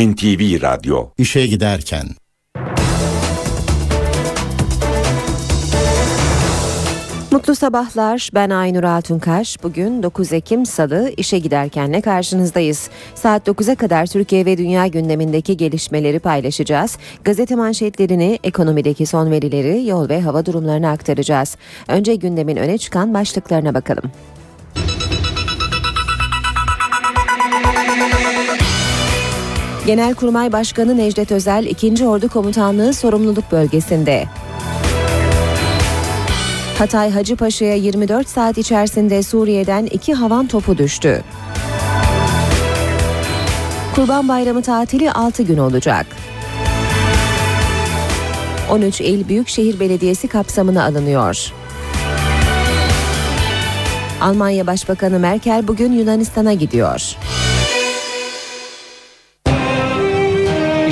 [0.00, 2.06] NTV Radyo İşe giderken
[7.30, 8.30] Mutlu sabahlar.
[8.34, 9.62] Ben Aynur Altunkaş.
[9.62, 12.90] Bugün 9 Ekim Salı işe giderkenle karşınızdayız.
[13.14, 16.98] Saat 9'a kadar Türkiye ve dünya gündemindeki gelişmeleri paylaşacağız.
[17.24, 21.56] Gazete manşetlerini, ekonomideki son verileri, yol ve hava durumlarını aktaracağız.
[21.88, 24.12] Önce gündemin öne çıkan başlıklarına bakalım.
[29.90, 32.06] Genelkurmay Başkanı Necdet Özel 2.
[32.06, 34.26] Ordu Komutanlığı sorumluluk bölgesinde.
[36.78, 41.24] Hatay Hacıpaşa'ya 24 saat içerisinde Suriye'den iki havan topu düştü.
[43.94, 46.06] Kurban Bayramı tatili 6 gün olacak.
[48.70, 51.52] 13 il Büyükşehir Belediyesi kapsamına alınıyor.
[54.20, 57.16] Almanya Başbakanı Merkel bugün Yunanistan'a gidiyor.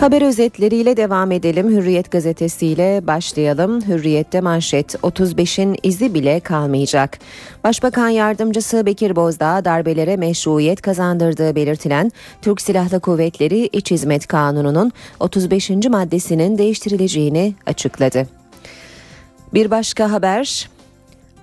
[0.00, 1.70] Haber özetleriyle devam edelim.
[1.70, 3.80] Hürriyet gazetesiyle başlayalım.
[3.88, 7.18] Hürriyette manşet 35'in izi bile kalmayacak.
[7.64, 15.70] Başbakan yardımcısı Bekir Bozdağ darbelere meşruiyet kazandırdığı belirtilen Türk Silahlı Kuvvetleri İç Hizmet Kanunu'nun 35.
[15.70, 18.26] maddesinin değiştirileceğini açıkladı.
[19.54, 20.68] Bir başka haber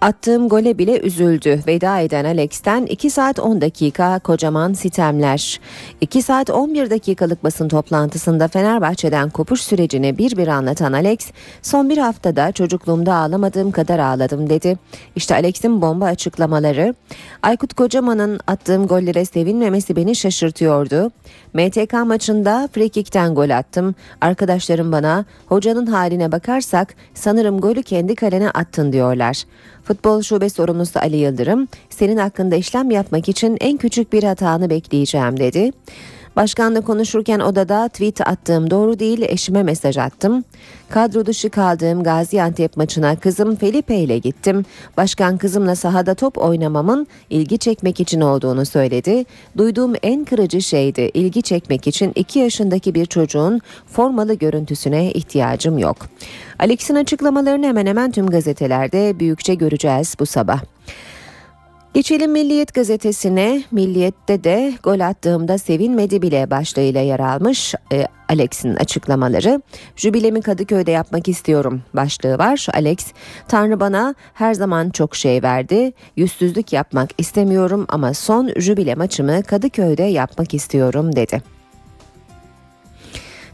[0.03, 1.59] Attığım gole bile üzüldü.
[1.67, 5.59] Veda eden Alex'ten 2 saat 10 dakika kocaman sitemler.
[6.01, 11.19] 2 saat 11 dakikalık basın toplantısında Fenerbahçe'den kopuş sürecini bir bir anlatan Alex,
[11.61, 14.77] son bir haftada çocukluğumda ağlamadığım kadar ağladım dedi.
[15.15, 16.95] İşte Alex'in bomba açıklamaları.
[17.43, 21.11] Aykut Kocaman'ın attığım gollere sevinmemesi beni şaşırtıyordu.
[21.53, 23.95] MTK maçında frikikten gol attım.
[24.21, 29.43] Arkadaşlarım bana hocanın haline bakarsak sanırım golü kendi kalene attın diyorlar.
[29.83, 35.39] Futbol şube sorumlusu Ali Yıldırım, senin hakkında işlem yapmak için en küçük bir hatanı bekleyeceğim
[35.39, 35.71] dedi.
[36.35, 40.43] Başkanla konuşurken odada tweet attığım doğru değil eşime mesaj attım.
[40.89, 44.65] Kadro dışı kaldığım Gaziantep maçına kızım Felipe ile gittim.
[44.97, 49.25] Başkan kızımla sahada top oynamamın ilgi çekmek için olduğunu söyledi.
[49.57, 51.11] Duyduğum en kırıcı şeydi.
[51.13, 55.97] İlgi çekmek için 2 yaşındaki bir çocuğun formalı görüntüsüne ihtiyacım yok.
[56.59, 60.61] Alex'in açıklamalarını hemen hemen tüm gazetelerde büyükçe göreceğiz bu sabah.
[61.93, 63.63] Geçelim Milliyet gazetesine.
[63.71, 69.61] Milliyet'te de gol attığımda sevinmedi bile başlığıyla yer almış e, Alex'in açıklamaları.
[69.95, 72.67] Jübilemi Kadıköy'de yapmak istiyorum başlığı var.
[72.73, 72.97] Alex,
[73.47, 75.93] Tanrı bana her zaman çok şey verdi.
[76.15, 81.52] Yüzsüzlük yapmak istemiyorum ama son jübile maçımı Kadıköy'de yapmak istiyorum dedi.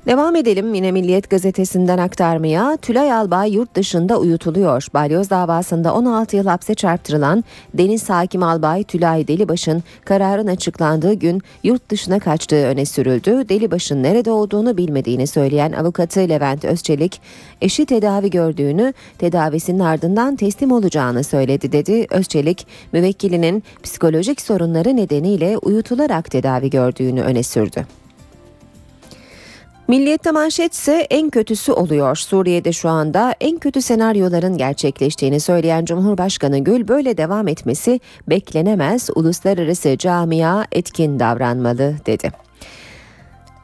[0.05, 2.77] Devam edelim yine Milliyet gazetesinden aktarmaya.
[2.81, 4.87] Tülay Albay yurt dışında uyutuluyor.
[4.93, 7.43] Balyoz davasında 16 yıl hapse çarptırılan
[7.73, 13.49] Deniz Hakim Albay Tülay Delibaş'ın kararın açıklandığı gün yurt dışına kaçtığı öne sürüldü.
[13.49, 17.21] Delibaş'ın nerede olduğunu bilmediğini söyleyen avukatı Levent Özçelik,
[17.61, 22.07] eşi tedavi gördüğünü, tedavisinin ardından teslim olacağını söyledi dedi.
[22.09, 27.85] Özçelik, müvekkilinin psikolojik sorunları nedeniyle uyutularak tedavi gördüğünü öne sürdü.
[29.89, 32.15] Milliyette manşet ise en kötüsü oluyor.
[32.15, 39.09] Suriye'de şu anda en kötü senaryoların gerçekleştiğini söyleyen Cumhurbaşkanı Gül böyle devam etmesi beklenemez.
[39.15, 42.31] Uluslararası camia etkin davranmalı dedi.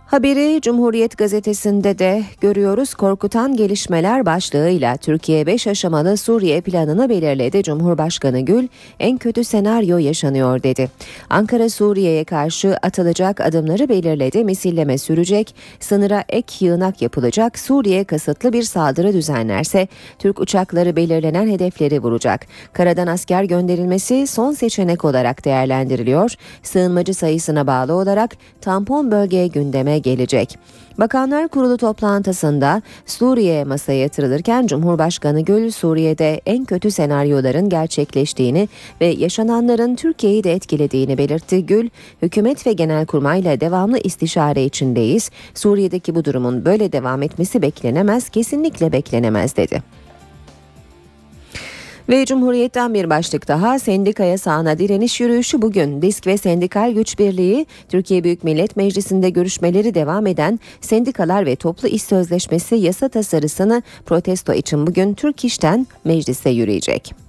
[0.06, 2.94] Haberi Cumhuriyet gazetesinde de görüyoruz.
[2.94, 7.64] Korkutan gelişmeler başlığıyla Türkiye 5 aşamalı Suriye planını belirledi.
[7.64, 8.68] Cumhurbaşkanı Gül
[9.00, 10.90] en kötü senaryo yaşanıyor dedi.
[11.30, 14.44] Ankara Suriye'ye karşı atılacak adımları belirledi.
[14.44, 17.60] Misilleme sürecek, sınıra ek yığınak yapılacak.
[17.60, 19.88] Suriye kasıtlı bir saldırı düzenlerse
[20.20, 22.46] Türk uçakları belirlenen hedefleri vuracak.
[22.74, 26.34] Karadan asker gönderilmesi son seçenek olarak değerlendiriliyor.
[26.64, 30.58] Sığınmacı sayısına bağlı olarak tampon bölgeye gündeme gelecek.
[31.00, 38.70] Bakanlar Kurulu toplantısında Suriye masaya yatırılırken Cumhurbaşkanı Gül Suriye'de en kötü senaryoların gerçekleştiğini
[39.02, 41.66] ve yaşananların Türkiye'yi de etkilediğini belirtti.
[41.66, 41.90] Gül,
[42.22, 45.32] hükümet ve genelkurmayla devamlı istişare içindeyiz.
[45.54, 50.05] Suriye'deki bu durumun böyle devam etmesi beklenemez, kesinlikle beklenemez dedi.
[52.10, 57.66] Ve Cumhuriyet'ten bir başlık daha sendikaya sağına direniş yürüyüşü bugün Disk ve Sendikal Güç Birliği
[57.90, 64.54] Türkiye Büyük Millet Meclisi'nde görüşmeleri devam eden Sendikalar ve Toplu İş Sözleşmesi yasa tasarısını protesto
[64.54, 67.25] için bugün Türk İş'ten meclise yürüyecek.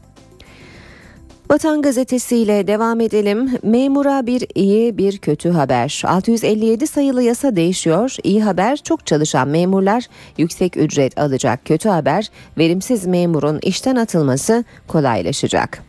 [1.51, 3.51] Vatan gazetesiyle devam edelim.
[3.63, 6.03] Memura bir iyi bir kötü haber.
[6.07, 8.17] 657 sayılı yasa değişiyor.
[8.25, 10.07] İyi haber çok çalışan memurlar
[10.39, 11.65] yüksek ücret alacak.
[11.65, 15.86] Kötü haber verimsiz memurun işten atılması kolaylaşacak.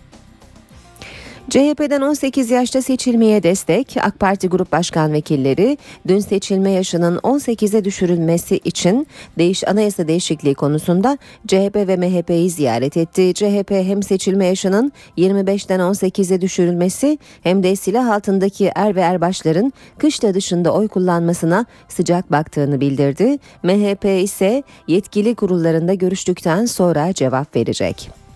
[1.49, 5.77] CHP'den 18 yaşta seçilmeye destek, AK Parti Grup Başkan Vekilleri
[6.07, 9.07] dün seçilme yaşının 18'e düşürülmesi için
[9.37, 11.17] değiş anayasa değişikliği konusunda
[11.47, 13.33] CHP ve MHP'yi ziyaret etti.
[13.33, 20.33] CHP hem seçilme yaşının 25'ten 18'e düşürülmesi hem de silah altındaki er ve erbaşların kışla
[20.33, 23.37] dışında oy kullanmasına sıcak baktığını bildirdi.
[23.63, 28.26] MHP ise yetkili kurullarında görüştükten sonra cevap verecek.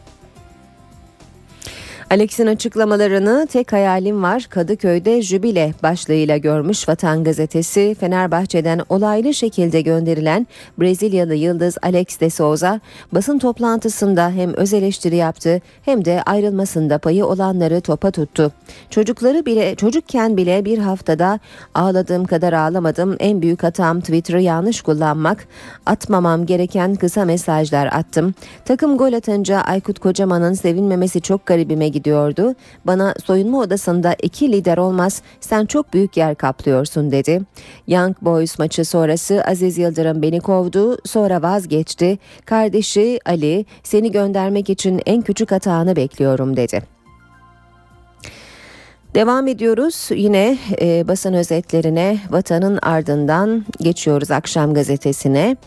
[2.11, 10.47] Alex'in açıklamalarını tek hayalim var Kadıköy'de jübile başlığıyla görmüş Vatan Gazetesi Fenerbahçe'den olaylı şekilde gönderilen
[10.79, 12.79] Brezilyalı yıldız Alex de Souza
[13.11, 18.51] basın toplantısında hem öz eleştiri yaptı hem de ayrılmasında payı olanları topa tuttu.
[18.89, 21.39] Çocukları bile çocukken bile bir haftada
[21.73, 25.47] ağladığım kadar ağlamadım en büyük hatam Twitter'ı yanlış kullanmak
[25.85, 28.33] atmamam gereken kısa mesajlar attım.
[28.65, 32.56] Takım gol atınca Aykut Kocaman'ın sevinmemesi çok garibime gidiyor gidiyordu.
[32.86, 37.42] Bana soyunma odasında iki lider olmaz sen çok büyük yer kaplıyorsun dedi.
[37.88, 42.19] Young Boys maçı sonrası Aziz Yıldırım beni kovdu sonra vazgeçti.
[42.45, 46.81] Kardeşi Ali seni göndermek için en küçük hatanı bekliyorum dedi.
[49.15, 55.57] Devam ediyoruz yine e, basın özetlerine vatanın ardından geçiyoruz akşam gazetesine.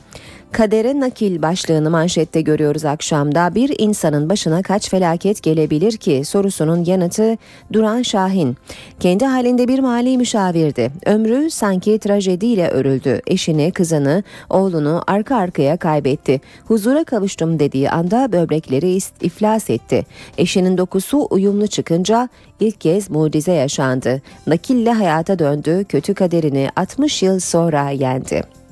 [0.55, 3.55] Kadere nakil başlığını manşette görüyoruz akşamda.
[3.55, 7.37] Bir insanın başına kaç felaket gelebilir ki sorusunun yanıtı
[7.73, 8.57] Duran Şahin.
[9.01, 10.91] Kendi halinde bir mali müşavirdi.
[11.07, 13.21] Ömrü sanki trajediyle örüldü.
[13.27, 16.41] Eşini, kızını, oğlunu arka arkaya kaybetti.
[16.65, 20.07] Huzura kavuştum dediği anda böbrekleri iflas etti.
[20.39, 22.29] Eşinin dokusu uyumlu çıkınca
[22.61, 24.23] ilk kez mucize yaşandı.
[24.47, 28.64] Nakille hayata döndü, kötü kaderini 60 yıl sonra yendi.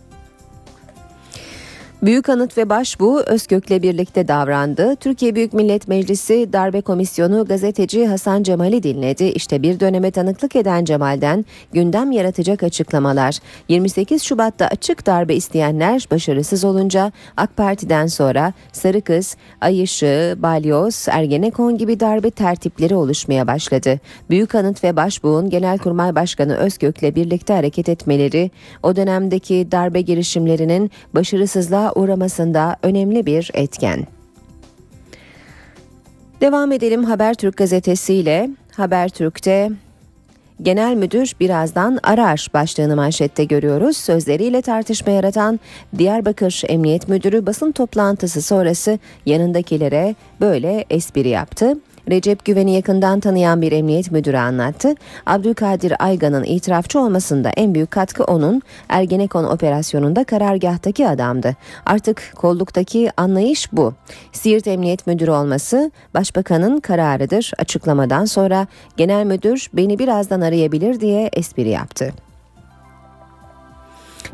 [2.02, 4.96] Büyük Anıt ve Başbuğ Özkök'le birlikte davrandı.
[4.96, 9.25] Türkiye Büyük Millet Meclisi Darbe Komisyonu gazeteci Hasan Cemal'i dinledi.
[9.25, 13.38] İşte bir döneme tanıklık eden Cemal'den gündem yaratacak açıklamalar.
[13.69, 19.84] 28 Şubat'ta açık darbe isteyenler başarısız olunca AK Parti'den sonra Sarı Kız, Ay
[20.43, 24.00] Balyoz, Ergenekon gibi darbe tertipleri oluşmaya başladı.
[24.31, 28.50] Büyük Anıt ve Başbuğ'un Genelkurmay Başkanı Özkök'le birlikte hareket etmeleri
[28.82, 34.06] o dönemdeki darbe girişimlerinin başarısızlığa uğramasında önemli bir etken.
[36.41, 38.50] Devam edelim Habertürk gazetesiyle.
[38.77, 39.71] Habertürk'te
[40.62, 43.97] Genel Müdür birazdan arar başlığını manşette görüyoruz.
[43.97, 45.61] Sözleriyle tartışma yaratan
[45.99, 51.77] Diyarbakır Emniyet Müdürü basın toplantısı sonrası yanındakilere böyle espri yaptı.
[52.10, 54.94] Recep Güven'i yakından tanıyan bir emniyet müdürü anlattı.
[55.26, 61.56] Abdülkadir Aygan'ın itirafçı olmasında en büyük katkı onun Ergenekon operasyonunda karargahtaki adamdı.
[61.87, 63.94] Artık kolluktaki anlayış bu.
[64.32, 67.52] Siirt Emniyet Müdürü olması başbakanın kararıdır.
[67.58, 68.66] Açıklamadan sonra
[68.96, 72.12] genel müdür beni birazdan arayabilir diye espri yaptı.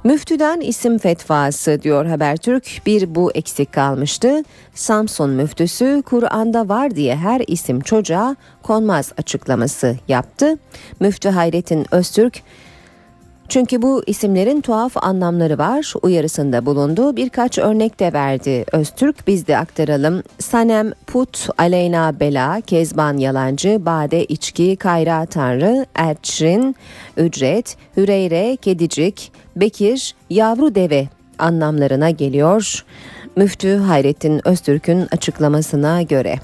[0.09, 2.83] Müftüden isim fetvası diyor Habertürk.
[2.87, 4.45] Bir bu eksik kalmıştı.
[4.75, 10.59] Samsun müftüsü Kur'an'da var diye her isim çocuğa konmaz açıklaması yaptı.
[11.01, 12.43] Müftü Hayrettin Öztürk
[13.49, 17.17] çünkü bu isimlerin tuhaf anlamları var uyarısında bulundu.
[17.17, 20.23] Birkaç örnek de verdi Öztürk biz de aktaralım.
[20.39, 26.77] Sanem, Put, Aleyna Bela, Kezban Yalancı, Bade İçki, Kayra Tanrı, Erçrin,
[27.17, 32.85] Ücret, Hüreyre, Kedicik, Bekir, Yavru Deve anlamlarına geliyor.
[33.37, 36.37] Müftü Hayrettin Öztürk'ün açıklamasına göre.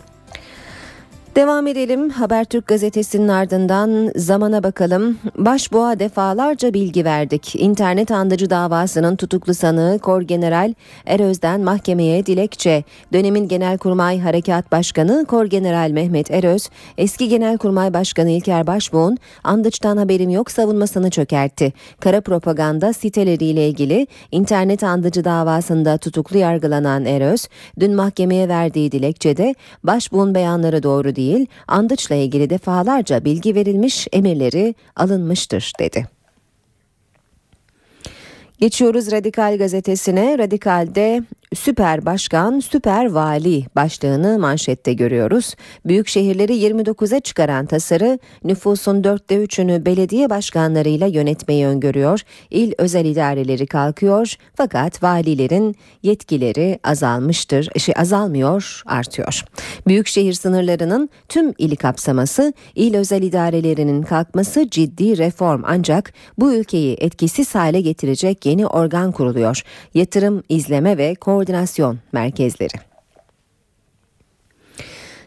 [1.37, 2.11] Devam edelim.
[2.11, 5.19] Habertürk gazetesinin ardından zamana bakalım.
[5.37, 7.55] Başbuğa defalarca bilgi verdik.
[7.55, 10.75] İnternet andıcı davasının tutuklu sanığı Kor General
[11.07, 12.85] Eröz'den mahkemeye dilekçe.
[13.13, 20.31] Dönemin Genelkurmay Harekat Başkanı Kor General Mehmet Eröz, eski Genelkurmay Başkanı İlker Başbuğ'un Andıç'tan haberim
[20.31, 21.73] yok savunmasını çökertti.
[22.01, 27.49] Kara propaganda siteleriyle ilgili internet andıcı davasında tutuklu yargılanan Eröz,
[27.81, 34.75] dün mahkemeye verdiği dilekçede Başbuğ'un beyanları doğru değil değil, Andıç'la ilgili defalarca bilgi verilmiş, emirleri
[34.97, 36.09] alınmıştır dedi.
[38.61, 40.39] Geçiyoruz Radikal gazetesine.
[40.39, 41.23] Radikal'de
[41.55, 45.55] süper başkan, süper vali başlığını manşette görüyoruz.
[45.85, 52.21] Büyük şehirleri 29'a çıkaran tasarı nüfusun dörtte üçünü belediye başkanlarıyla yönetmeyi öngörüyor.
[52.51, 57.69] İl özel idareleri kalkıyor fakat valilerin yetkileri azalmıştır.
[57.79, 59.45] Şey azalmıyor, artıyor.
[59.87, 66.97] Büyük şehir sınırlarının tüm ili kapsaması, il özel idarelerinin kalkması ciddi reform ancak bu ülkeyi
[67.01, 69.63] etkisiz hale getirecek yeni organ kuruluyor.
[69.95, 71.44] Yatırım, izleme ve koordinasyon
[72.13, 72.95] merkezleri.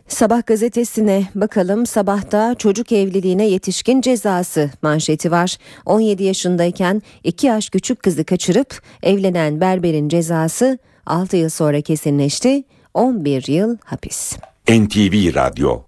[0.08, 1.86] Sabah gazetesine bakalım.
[1.86, 5.58] Sabahta çocuk evliliğine yetişkin cezası manşeti var.
[5.86, 12.64] 17 yaşındayken 2 yaş küçük kızı kaçırıp evlenen berberin cezası 6 yıl sonra kesinleşti.
[12.94, 14.38] 11 yıl hapis.
[14.70, 15.82] NTV Radyo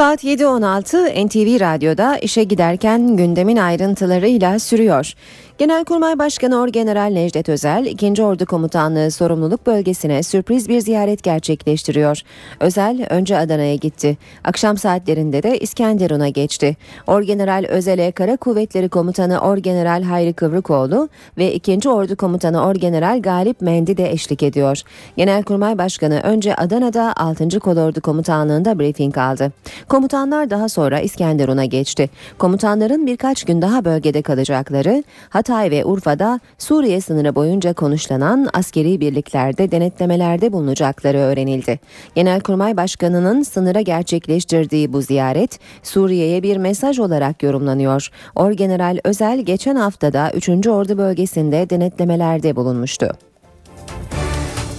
[0.00, 5.12] Saat 7.16 NTV Radyo'da işe giderken gündemin ayrıntılarıyla sürüyor.
[5.60, 8.22] Genelkurmay Başkanı Orgeneral Necdet Özel, 2.
[8.22, 12.22] Ordu Komutanlığı sorumluluk bölgesine sürpriz bir ziyaret gerçekleştiriyor.
[12.60, 14.18] Özel önce Adana'ya gitti.
[14.44, 16.76] Akşam saatlerinde de İskenderun'a geçti.
[17.06, 21.88] Orgeneral Özel'e Kara Kuvvetleri Komutanı Orgeneral Hayri Kıvrıkoğlu ve 2.
[21.88, 24.82] Ordu Komutanı Orgeneral Galip Mendi de eşlik ediyor.
[25.16, 27.60] Genelkurmay Başkanı önce Adana'da 6.
[27.60, 29.52] Kolordu Komutanlığı'nda briefing aldı.
[29.88, 32.10] Komutanlar daha sonra İskenderun'a geçti.
[32.38, 39.70] Komutanların birkaç gün daha bölgede kalacakları, Hatay ve Urfa'da Suriye sınırı boyunca konuşlanan askeri birliklerde
[39.70, 41.80] denetlemelerde bulunacakları öğrenildi.
[42.14, 48.08] Genelkurmay Başkanı'nın sınıra gerçekleştirdiği bu ziyaret Suriye'ye bir mesaj olarak yorumlanıyor.
[48.34, 50.48] Orgeneral Özel geçen haftada 3.
[50.48, 53.29] Ordu bölgesinde denetlemelerde bulunmuştu.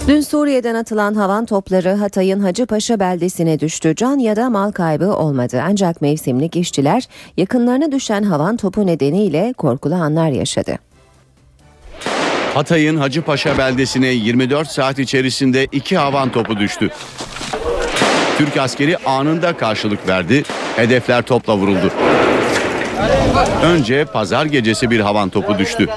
[0.07, 3.95] Dün Suriye'den atılan havan topları Hatay'ın Hacıpaşa beldesine düştü.
[3.95, 5.61] Can ya da mal kaybı olmadı.
[5.65, 10.79] Ancak mevsimlik işçiler yakınlarına düşen havan topu nedeniyle korkulu anlar yaşadı.
[12.53, 16.89] Hatay'ın Hacıpaşa beldesine 24 saat içerisinde iki havan topu düştü.
[18.37, 20.43] Türk askeri anında karşılık verdi.
[20.75, 21.91] Hedefler topla vuruldu.
[23.63, 25.87] Önce pazar gecesi bir havan topu düştü.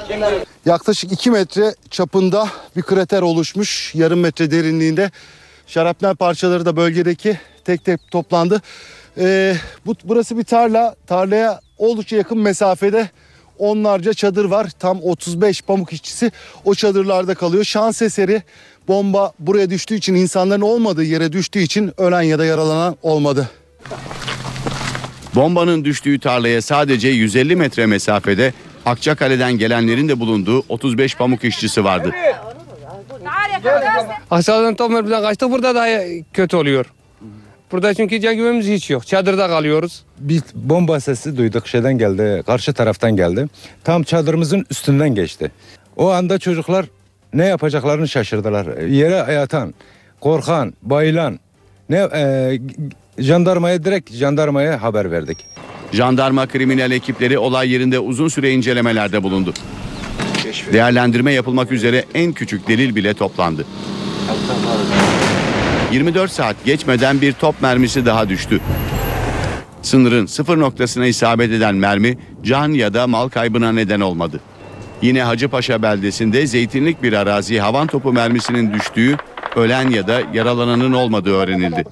[0.65, 5.11] Yaklaşık 2 metre çapında bir krater oluşmuş yarım metre derinliğinde.
[5.67, 8.61] Şarapnel parçaları da bölgedeki tek tek toplandı.
[9.17, 9.55] Ee,
[9.85, 10.95] bu, burası bir tarla.
[11.07, 13.09] Tarlaya oldukça yakın mesafede
[13.59, 14.67] onlarca çadır var.
[14.79, 16.31] Tam 35 pamuk işçisi
[16.65, 17.63] o çadırlarda kalıyor.
[17.63, 18.43] Şans eseri
[18.87, 23.49] bomba buraya düştüğü için insanların olmadığı yere düştüğü için ölen ya da yaralanan olmadı.
[25.35, 28.53] Bombanın düştüğü tarlaya sadece 150 metre mesafede
[28.85, 32.11] Akçakale'den gelenlerin de bulunduğu 35 pamuk işçisi vardı.
[34.31, 35.87] Aşağıdan Tomer'den kaçtık burada daha
[36.33, 36.85] kötü oluyor.
[37.71, 39.07] Burada çünkü can güvenimiz hiç yok.
[39.07, 40.03] Çadırda kalıyoruz.
[40.19, 43.47] Bir bomba sesi duyduk şeyden geldi karşı taraftan geldi.
[43.83, 45.51] Tam çadırımızın üstünden geçti.
[45.97, 46.85] O anda çocuklar
[47.33, 48.77] ne yapacaklarını şaşırdılar.
[48.77, 49.73] Yere yatan,
[50.19, 51.39] korkan, bayılan
[51.89, 52.59] ne e,
[53.17, 55.37] jandarmaya direkt jandarmaya haber verdik.
[55.91, 59.53] Jandarma kriminal ekipleri olay yerinde uzun süre incelemelerde bulundu.
[60.73, 63.65] Değerlendirme yapılmak üzere en küçük delil bile toplandı.
[65.91, 68.59] 24 saat geçmeden bir top mermisi daha düştü.
[69.81, 74.39] Sınırın sıfır noktasına isabet eden mermi can ya da mal kaybına neden olmadı.
[75.01, 79.17] Yine Hacıpaşa beldesinde zeytinlik bir arazi havan topu mermisinin düştüğü,
[79.55, 81.83] ölen ya da yaralananın olmadığı öğrenildi.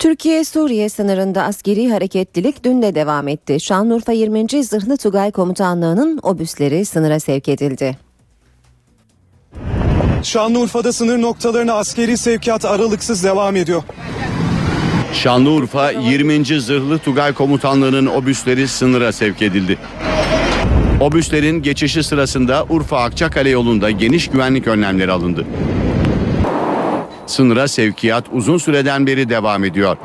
[0.00, 3.60] Türkiye-Suriye sınırında askeri hareketlilik dün de devam etti.
[3.60, 4.64] Şanlıurfa 20.
[4.64, 7.98] Zırhlı Tugay Komutanlığı'nın obüsleri sınıra sevk edildi.
[10.22, 13.82] Şanlıurfa'da sınır noktalarına askeri sevkiyat aralıksız devam ediyor.
[15.12, 16.60] Şanlıurfa 20.
[16.60, 19.78] Zırhlı Tugay Komutanlığı'nın obüsleri sınıra sevk edildi.
[21.00, 25.46] Obüslerin geçişi sırasında Urfa Akçakale yolunda geniş güvenlik önlemleri alındı.
[27.30, 29.96] Sınıra sevkiyat uzun süreden beri devam ediyor.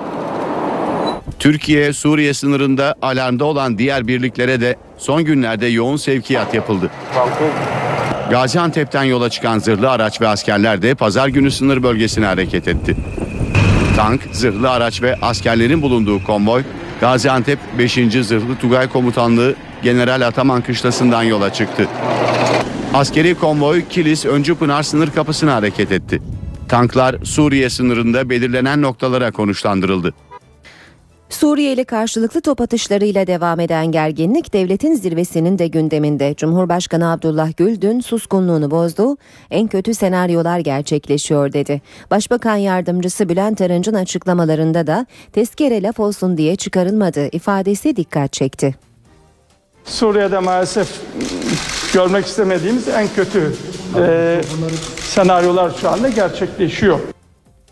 [1.39, 6.91] Türkiye Suriye sınırında alarmda olan diğer birliklere de son günlerde yoğun sevkiyat yapıldı.
[8.29, 12.95] Gaziantep'ten yola çıkan zırhlı araç ve askerler de pazar günü sınır bölgesine hareket etti.
[13.95, 16.63] Tank, zırhlı araç ve askerlerin bulunduğu konvoy
[17.01, 17.93] Gaziantep 5.
[18.21, 21.87] Zırhlı Tugay Komutanlığı General Ataman Kışlası'ndan yola çıktı.
[22.93, 26.21] Askeri konvoy Kilis Öncüpınar sınır kapısına hareket etti.
[26.69, 30.13] Tanklar Suriye sınırında belirlenen noktalara konuşlandırıldı.
[31.29, 36.35] Suriye ile karşılıklı top atışlarıyla devam eden gerginlik devletin zirvesinin de gündeminde.
[36.37, 39.17] Cumhurbaşkanı Abdullah Gül dün suskunluğunu bozdu.
[39.51, 41.81] En kötü senaryolar gerçekleşiyor dedi.
[42.11, 48.75] Başbakan yardımcısı Bülent Arınç'ın açıklamalarında da tezkere laf olsun diye çıkarılmadı ifadesi dikkat çekti.
[49.85, 51.01] Suriye'de maalesef
[51.93, 53.53] görmek istemediğimiz en kötü
[53.99, 54.41] e,
[54.99, 56.99] senaryolar şu anda gerçekleşiyor.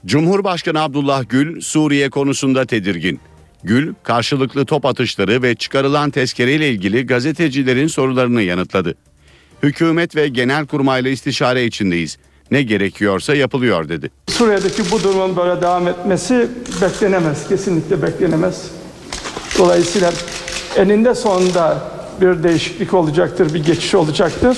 [0.05, 3.19] Cumhurbaşkanı Abdullah Gül Suriye konusunda tedirgin.
[3.63, 8.95] Gül karşılıklı top atışları ve çıkarılan tezkereyle ilgili gazetecilerin sorularını yanıtladı.
[9.63, 12.17] Hükümet ve genelkurmayla istişare içindeyiz.
[12.51, 14.11] Ne gerekiyorsa yapılıyor dedi.
[14.27, 16.47] Suriye'deki bu durumun böyle devam etmesi
[16.81, 18.71] beklenemez, kesinlikle beklenemez.
[19.59, 20.13] Dolayısıyla
[20.77, 21.81] eninde sonunda
[22.21, 24.57] bir değişiklik olacaktır, bir geçiş olacaktır.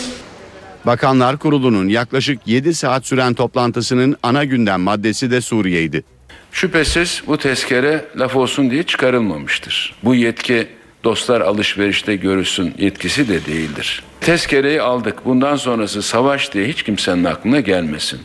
[0.85, 6.03] Bakanlar Kurulu'nun yaklaşık 7 saat süren toplantısının ana gündem maddesi de Suriye'ydi.
[6.51, 9.95] Şüphesiz bu tezkere laf olsun diye çıkarılmamıştır.
[10.03, 10.67] Bu yetki
[11.03, 14.03] dostlar alışverişte görülsün yetkisi de değildir.
[14.21, 15.25] Tezkereyi aldık.
[15.25, 18.19] Bundan sonrası savaş diye hiç kimsenin aklına gelmesin.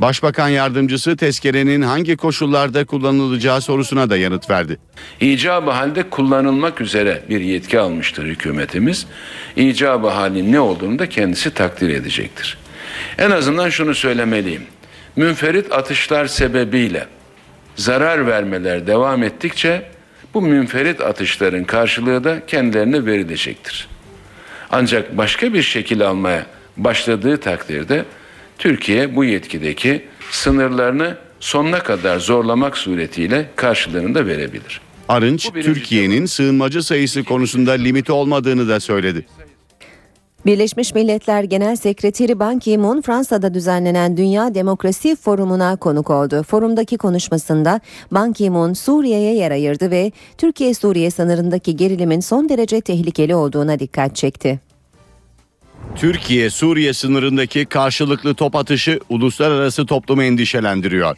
[0.00, 4.78] Başbakan yardımcısı tezkerenin hangi koşullarda kullanılacağı sorusuna da yanıt verdi.
[5.20, 9.06] İcabı halde kullanılmak üzere bir yetki almıştır hükümetimiz.
[9.56, 12.58] İcabı halin ne olduğunu da kendisi takdir edecektir.
[13.18, 14.62] En azından şunu söylemeliyim.
[15.16, 17.06] Münferit atışlar sebebiyle
[17.76, 19.82] zarar vermeler devam ettikçe
[20.34, 23.88] bu münferit atışların karşılığı da kendilerine verilecektir.
[24.70, 28.04] Ancak başka bir şekil almaya başladığı takdirde
[28.60, 34.80] Türkiye bu yetkideki sınırlarını sonuna kadar zorlamak suretiyle karşılığını da verebilir.
[35.08, 39.26] Arınç, Türkiye'nin sığınmacı sayısı konusunda limiti olmadığını da söyledi.
[40.46, 46.42] Birleşmiş Milletler Genel Sekreteri Ban Ki-moon Fransa'da düzenlenen Dünya Demokrasi Forumu'na konuk oldu.
[46.42, 53.78] Forumdaki konuşmasında Ban Ki-moon Suriye'ye yer ayırdı ve Türkiye-Suriye sınırındaki gerilimin son derece tehlikeli olduğuna
[53.78, 54.69] dikkat çekti.
[55.96, 61.16] Türkiye Suriye sınırındaki karşılıklı top atışı uluslararası toplumu endişelendiriyor.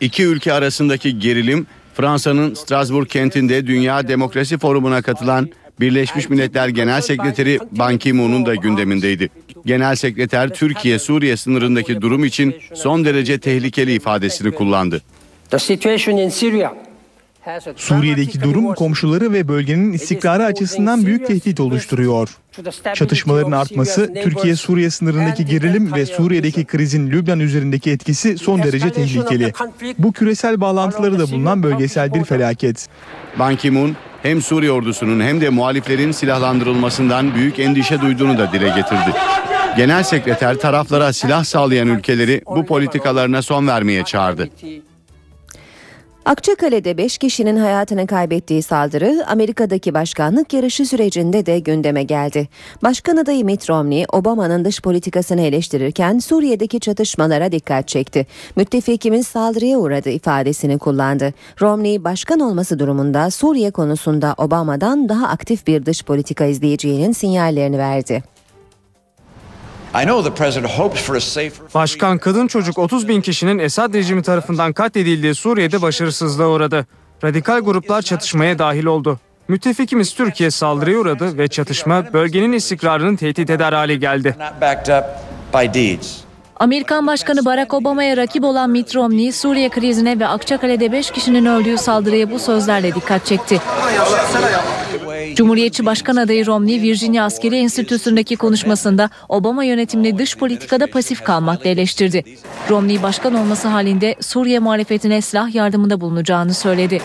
[0.00, 5.48] İki ülke arasındaki gerilim Fransa'nın Strasbourg kentinde Dünya Demokrasi Forumu'na katılan
[5.80, 9.28] Birleşmiş Milletler Genel Sekreteri Ban Ki-moon'un da gündemindeydi.
[9.66, 15.02] Genel Sekreter Türkiye Suriye sınırındaki durum için son derece tehlikeli ifadesini kullandı.
[17.76, 22.28] Suriye'deki durum komşuları ve bölgenin istikrarı açısından büyük tehdit oluşturuyor.
[22.94, 29.52] Çatışmaların artması, Türkiye-Suriye sınırındaki gerilim ve Suriye'deki krizin Lübnan üzerindeki etkisi son derece tehlikeli.
[29.98, 32.88] Bu küresel bağlantıları da bulunan bölgesel bir felaket.
[33.38, 39.12] Ban Ki-moon hem Suriye ordusunun hem de muhaliflerin silahlandırılmasından büyük endişe duyduğunu da dile getirdi.
[39.76, 44.48] Genel Sekreter taraflara silah sağlayan ülkeleri bu politikalarına son vermeye çağırdı.
[46.24, 52.48] Akçakale'de 5 kişinin hayatını kaybettiği saldırı Amerika'daki başkanlık yarışı sürecinde de gündeme geldi.
[52.82, 58.26] Başkan adayı Mitt Romney, Obama'nın dış politikasını eleştirirken Suriye'deki çatışmalara dikkat çekti.
[58.56, 61.34] Müttefikimiz saldırıya uğradı ifadesini kullandı.
[61.60, 68.33] Romney, başkan olması durumunda Suriye konusunda Obama'dan daha aktif bir dış politika izleyeceğinin sinyallerini verdi.
[71.74, 76.86] Başkan kadın çocuk 30 bin kişinin Esad rejimi tarafından katledildiği Suriye'de başarısızlığa uğradı.
[77.24, 79.18] Radikal gruplar çatışmaya dahil oldu.
[79.48, 84.36] Müttefikimiz Türkiye saldırıya uğradı ve çatışma bölgenin istikrarını tehdit eder hale geldi.
[86.56, 91.78] Amerikan Başkanı Barack Obama'ya rakip olan Mitt Romney, Suriye krizine ve Akçakale'de 5 kişinin öldüğü
[91.78, 93.60] saldırıya bu sözlerle dikkat çekti.
[95.34, 102.24] Cumhuriyetçi Başkan adayı Romney, Virginia Askeri Enstitüsü'ndeki konuşmasında Obama yönetimini dış politikada pasif kalmakla eleştirdi.
[102.70, 107.00] Romney başkan olması halinde Suriye muhalefetine silah yardımında bulunacağını söyledi.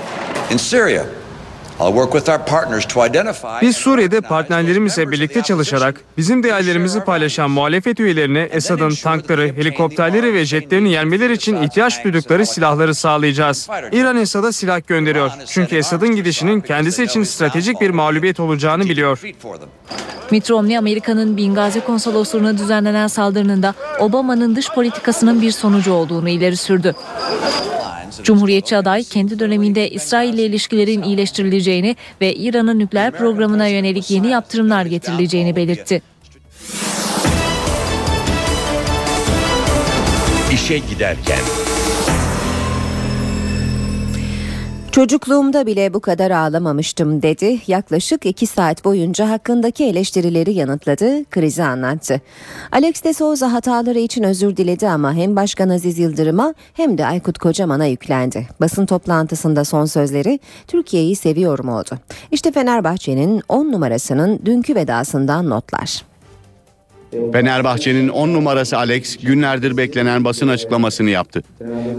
[3.61, 10.91] Biz Suriye'de partnerlerimizle birlikte çalışarak bizim değerlerimizi paylaşan muhalefet üyelerine Esad'ın tankları, helikopterleri ve jetlerini
[10.91, 13.67] yenmeleri için ihtiyaç duydukları silahları sağlayacağız.
[13.91, 15.31] İran Esad'a silah gönderiyor.
[15.47, 19.21] Çünkü Esad'ın gidişinin kendisi için stratejik bir mağlubiyet olacağını biliyor.
[20.31, 26.57] Mitt Romney, Amerika'nın Bingazi konsolosluğuna düzenlenen saldırının da Obama'nın dış politikasının bir sonucu olduğunu ileri
[26.57, 26.95] sürdü.
[28.23, 31.03] Cumhuriyetçi aday kendi döneminde İsrail ile ilişkilerin
[31.69, 36.01] iyileştirileceğini ve İran'ın nükleer programına yönelik yeni yaptırımlar getirileceğini belirtti.
[40.53, 41.68] İşe giderken.
[44.91, 47.61] Çocukluğumda bile bu kadar ağlamamıştım dedi.
[47.67, 52.21] Yaklaşık iki saat boyunca hakkındaki eleştirileri yanıtladı, krizi anlattı.
[52.71, 57.37] Alex de Souza hataları için özür diledi ama hem Başkan Aziz Yıldırım'a hem de Aykut
[57.37, 58.47] Kocaman'a yüklendi.
[58.61, 61.97] Basın toplantısında son sözleri Türkiye'yi seviyorum oldu.
[62.31, 66.08] İşte Fenerbahçe'nin 10 numarasının dünkü vedasından notlar.
[67.11, 71.43] Fenerbahçe'nin 10 numarası Alex günlerdir beklenen basın açıklamasını yaptı.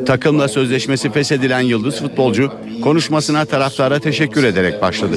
[0.06, 5.16] Takımla sözleşmesi feshedilen yıldız futbolcu konuşmasına taraftara teşekkür ederek başladı.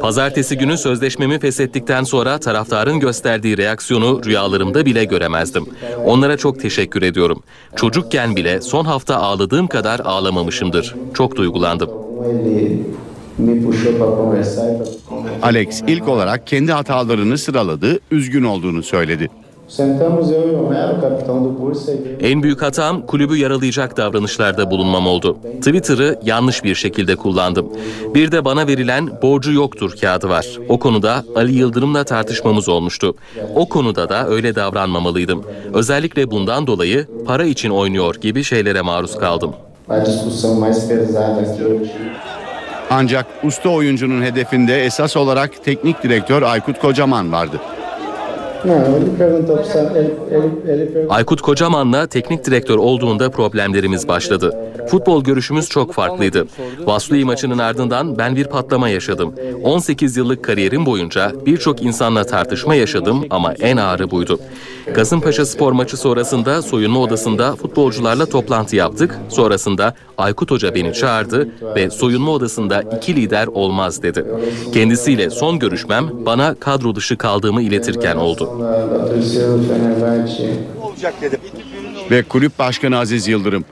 [0.00, 5.66] Pazartesi günü sözleşmemi feshettikten sonra taraftarın gösterdiği reaksiyonu rüyalarımda bile göremezdim.
[6.04, 7.42] Onlara çok teşekkür ediyorum.
[7.76, 10.94] Çocukken bile son hafta ağladığım kadar ağlamamışımdır.
[11.14, 11.90] Çok duygulandım.
[15.42, 19.30] Alex ilk olarak kendi hatalarını sıraladı, üzgün olduğunu söyledi.
[22.20, 25.38] En büyük hatam kulübü yaralayacak davranışlarda bulunmam oldu.
[25.60, 27.66] Twitter'ı yanlış bir şekilde kullandım.
[28.14, 30.46] Bir de bana verilen borcu yoktur kağıdı var.
[30.68, 33.14] O konuda Ali Yıldırım'la tartışmamız olmuştu.
[33.54, 35.44] O konuda da öyle davranmamalıydım.
[35.74, 39.52] Özellikle bundan dolayı para için oynuyor gibi şeylere maruz kaldım.
[42.90, 47.60] Ancak usta oyuncunun hedefinde esas olarak teknik direktör Aykut Kocaman vardı.
[51.08, 54.56] Aykut Kocaman'la teknik direktör olduğunda problemlerimiz başladı.
[54.88, 56.46] Futbol görüşümüz çok farklıydı.
[56.84, 59.34] Vaslui maçının ardından ben bir patlama yaşadım.
[59.62, 64.38] 18 yıllık kariyerim boyunca birçok insanla tartışma yaşadım ama en ağırı buydu.
[64.94, 69.18] Kasımpaşa spor maçı sonrasında soyunma odasında futbolcularla toplantı yaptık.
[69.28, 74.24] Sonrasında Aykut Hoca beni çağırdı ve soyunma odasında iki lider olmaz dedi.
[74.72, 78.50] Kendisiyle son görüşmem bana kadro dışı kaldığımı iletirken oldu.
[82.10, 83.64] Ve kulüp başkanı Aziz Yıldırım.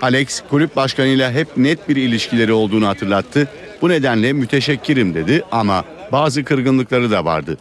[0.00, 3.48] Alex kulüp başkanıyla hep net bir ilişkileri olduğunu hatırlattı.
[3.82, 7.56] Bu nedenle müteşekkirim dedi ama bazı kırgınlıkları da vardı.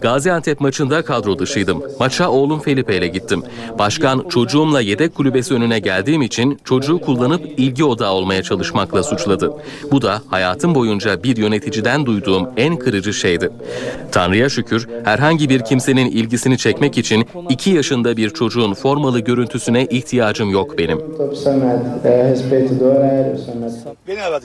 [0.00, 1.82] Gaziantep maçında kadro dışıydım.
[2.00, 3.42] Maça oğlum Felipe ile gittim.
[3.78, 9.52] Başkan çocuğumla yedek kulübesi önüne geldiğim için çocuğu kullanıp ilgi odağı olmaya çalışmakla suçladı.
[9.90, 13.50] Bu da hayatım boyunca bir yöneticiden duyduğum en kırıcı şeydi.
[14.12, 20.50] Tanrı'ya şükür herhangi bir kimsenin ilgisini çekmek için iki yaşında bir çocuğun formalı görüntüsüne ihtiyacım
[20.50, 20.98] yok benim.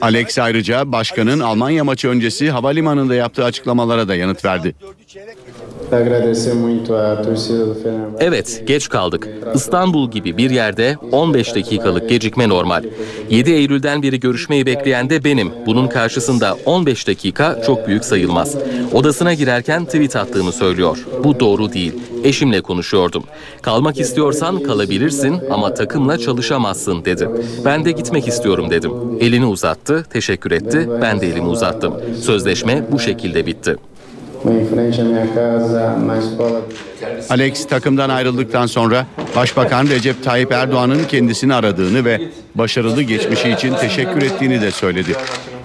[0.00, 2.50] Alex ayrıca başkanın Almanya maçı öncesi
[2.92, 4.74] havalimanında yaptığı açıklamalara da yanıt verdi.
[8.20, 9.28] Evet, geç kaldık.
[9.54, 12.84] İstanbul gibi bir yerde 15 dakikalık gecikme normal.
[13.30, 15.50] 7 Eylül'den beri görüşmeyi bekleyen de benim.
[15.66, 18.56] Bunun karşısında 15 dakika çok büyük sayılmaz.
[18.92, 21.06] Odasına girerken tweet attığımı söylüyor.
[21.24, 21.92] Bu doğru değil.
[22.24, 23.24] Eşimle konuşuyordum.
[23.62, 27.28] Kalmak istiyorsan kalabilirsin ama takımla çalışamazsın dedi.
[27.64, 28.92] Ben de gitmek istiyorum dedim.
[29.20, 30.88] Elini uzattı, teşekkür etti.
[31.02, 31.94] Ben de elimi uzattım.
[32.20, 33.76] Sözleşme bu şekilde bitti.
[37.30, 42.20] Alex takımdan ayrıldıktan sonra Başbakan Recep Tayyip Erdoğan'ın kendisini aradığını ve
[42.54, 45.12] başarılı geçmişi için teşekkür ettiğini de söyledi.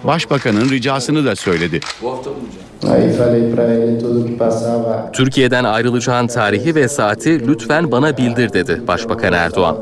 [0.04, 1.80] Başbakanın ricasını da söyledi.
[5.14, 9.78] Türkiye'den ayrılacağın tarihi ve saati lütfen bana bildir dedi Başbakan Erdoğan.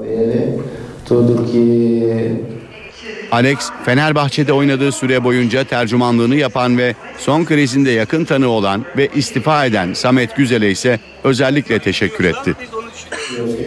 [3.35, 9.65] Alex, Fenerbahçe'de oynadığı süre boyunca tercümanlığını yapan ve son krizinde yakın tanığı olan ve istifa
[9.65, 12.55] eden Samet Güzel'e ise özellikle teşekkür etti.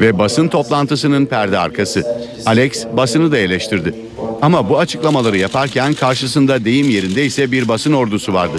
[0.01, 2.05] Ve basın toplantısının perde arkası.
[2.47, 3.95] Alex basını da eleştirdi.
[4.43, 8.57] Ama bu açıklamaları yaparken karşısında deyim yerinde ise bir basın ordusu vardı.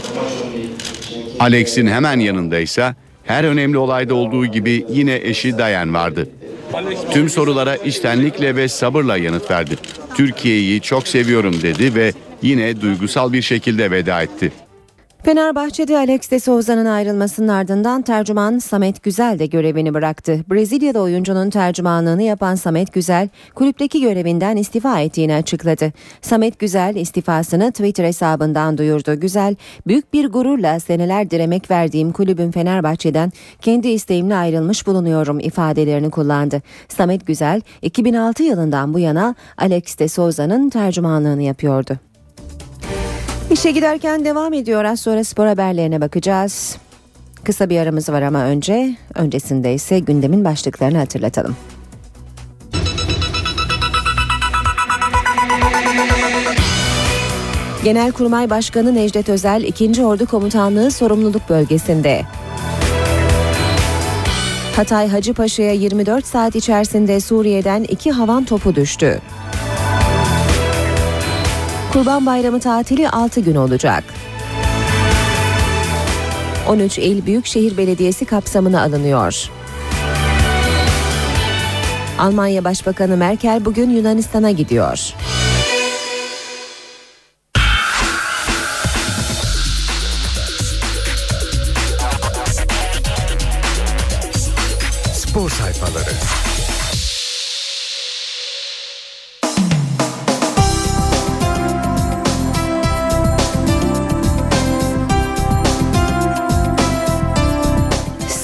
[1.40, 6.30] Alex'in hemen yanında ise her önemli olayda olduğu gibi yine eşi Dayan vardı.
[7.12, 9.76] Tüm sorulara içtenlikle ve sabırla yanıt verdi.
[10.16, 14.52] Türkiye'yi çok seviyorum dedi ve yine duygusal bir şekilde veda etti.
[15.24, 20.40] Fenerbahçe'de Alex de Souza'nın ayrılmasının ardından tercüman Samet Güzel de görevini bıraktı.
[20.52, 25.94] Brezilya'da oyuncunun tercümanlığını yapan Samet Güzel, kulüpteki görevinden istifa ettiğini açıkladı.
[26.22, 29.20] Samet Güzel istifasını Twitter hesabından duyurdu.
[29.20, 29.56] Güzel,
[29.88, 36.62] büyük bir gururla senelerdir emek verdiğim kulübün Fenerbahçe'den kendi isteğimle ayrılmış bulunuyorum ifadelerini kullandı.
[36.88, 42.09] Samet Güzel, 2006 yılından bu yana Alex de Souza'nın tercümanlığını yapıyordu.
[43.52, 44.84] İşe giderken devam ediyor.
[44.84, 46.78] Az sonra spor haberlerine bakacağız.
[47.44, 51.56] Kısa bir aramız var ama önce, öncesinde ise gündemin başlıklarını hatırlatalım.
[57.84, 60.06] Genelkurmay Başkanı Necdet Özel 2.
[60.06, 62.22] Ordu Komutanlığı sorumluluk bölgesinde.
[64.76, 69.22] Hatay Hacıpaşa'ya 24 saat içerisinde Suriye'den iki havan topu düştü.
[71.94, 74.04] Kurban Bayramı tatili 6 gün olacak.
[76.68, 79.50] 13 il Büyükşehir Belediyesi kapsamına alınıyor.
[82.20, 85.14] Almanya Başbakanı Merkel bugün Yunanistan'a gidiyor.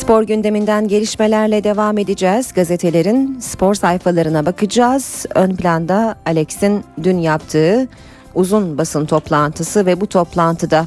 [0.06, 2.54] Spor gündeminden gelişmelerle devam edeceğiz.
[2.54, 5.26] Gazetelerin spor sayfalarına bakacağız.
[5.36, 7.88] Ön planda Alex'in dün yaptığı
[8.36, 10.86] uzun basın toplantısı ve bu toplantıda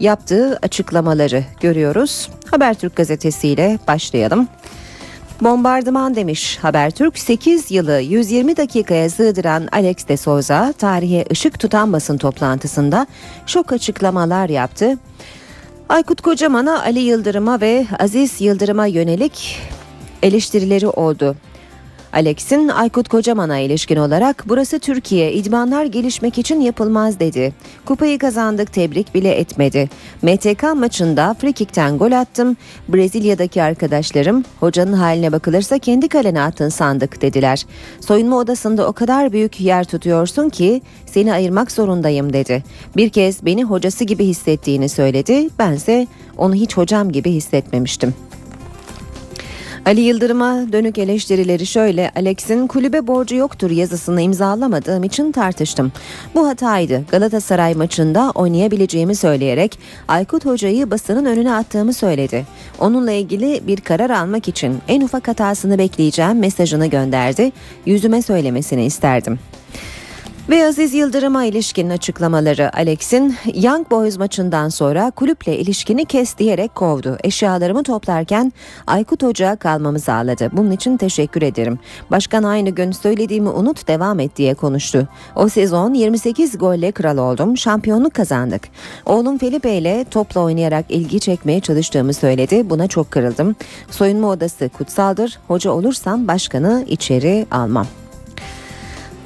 [0.00, 2.30] yaptığı açıklamaları görüyoruz.
[2.50, 4.48] Habertürk gazetesiyle başlayalım.
[5.40, 12.18] Bombardıman demiş Habertürk 8 yılı 120 dakikaya sığdıran Alex de Souza tarihe ışık tutan basın
[12.18, 13.06] toplantısında
[13.46, 14.98] şok açıklamalar yaptı.
[15.90, 19.58] Aykut Kocaman'a, Ali Yıldırım'a ve Aziz Yıldırım'a yönelik
[20.22, 21.36] eleştirileri oldu.
[22.12, 27.52] Alex'in Aykut Kocaman'a ilişkin olarak burası Türkiye idmanlar gelişmek için yapılmaz dedi.
[27.86, 29.90] Kupayı kazandık tebrik bile etmedi.
[30.22, 32.56] MTK maçında frikikten gol attım.
[32.88, 37.66] Brezilya'daki arkadaşlarım hocanın haline bakılırsa kendi kalene attın sandık dediler.
[38.00, 42.64] Soyunma odasında o kadar büyük yer tutuyorsun ki seni ayırmak zorundayım dedi.
[42.96, 45.48] Bir kez beni hocası gibi hissettiğini söyledi.
[45.58, 46.06] Bense
[46.38, 48.14] onu hiç hocam gibi hissetmemiştim.
[49.86, 55.92] Ali Yıldırım'a dönük eleştirileri şöyle Alex'in kulübe borcu yoktur yazısını imzalamadığım için tartıştım.
[56.34, 57.04] Bu hataydı.
[57.10, 62.46] Galatasaray maçında oynayabileceğimi söyleyerek Aykut Hoca'yı basının önüne attığımı söyledi.
[62.78, 67.52] Onunla ilgili bir karar almak için en ufak hatasını bekleyeceğim mesajını gönderdi.
[67.86, 69.38] Yüzüme söylemesini isterdim.
[70.50, 77.18] Ve Aziz Yıldırım'a ilişkin açıklamaları Alex'in Young Boys maçından sonra kulüple ilişkini kes diyerek kovdu.
[77.24, 78.52] Eşyalarımı toplarken
[78.86, 80.50] Aykut Hoca kalmamı sağladı.
[80.52, 81.78] Bunun için teşekkür ederim.
[82.10, 85.08] Başkan aynı gün söylediğimi unut devam et diye konuştu.
[85.36, 87.56] O sezon 28 golle kral oldum.
[87.56, 88.62] Şampiyonluk kazandık.
[89.06, 92.70] Oğlum Felipe ile topla oynayarak ilgi çekmeye çalıştığımı söyledi.
[92.70, 93.56] Buna çok kırıldım.
[93.90, 95.38] Soyunma odası kutsaldır.
[95.48, 97.86] Hoca olursam başkanı içeri almam.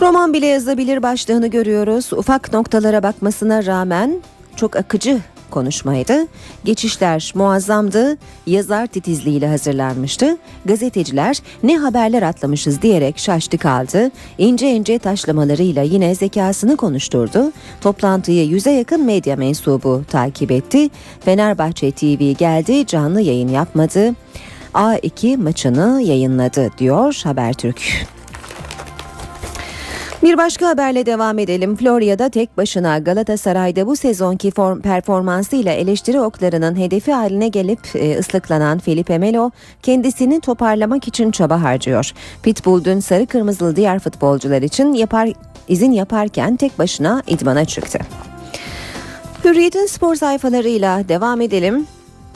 [0.04, 2.12] Roman bile yazabilir başlığını görüyoruz.
[2.12, 4.20] Ufak noktalara bakmasına rağmen
[4.56, 5.18] çok akıcı
[5.50, 6.26] konuşmaydı.
[6.64, 8.16] Geçişler muazzamdı.
[8.46, 10.36] Yazar titizliğiyle hazırlanmıştı.
[10.64, 14.10] Gazeteciler ne haberler atlamışız diyerek şaştı kaldı.
[14.38, 17.52] İnce ince taşlamalarıyla yine zekasını konuşturdu.
[17.80, 20.90] Toplantıyı yüze yakın medya mensubu takip etti.
[21.20, 24.14] Fenerbahçe TV geldi canlı yayın yapmadı.
[24.74, 28.06] A2 maçını yayınladı diyor Habertürk.
[30.22, 31.76] Bir başka haberle devam edelim.
[31.76, 38.78] Florya'da tek başına Galatasaray'da bu sezonki form performansıyla eleştiri oklarının hedefi haline gelip e, ıslıklanan
[38.78, 39.50] Felipe Melo
[39.82, 42.12] kendisini toparlamak için çaba harcıyor.
[42.42, 45.28] Pitbull dün sarı kırmızılı diğer futbolcular için yapar
[45.68, 47.98] izin yaparken tek başına idmana çıktı.
[49.44, 51.86] Hürriyet'in spor sayfalarıyla devam edelim.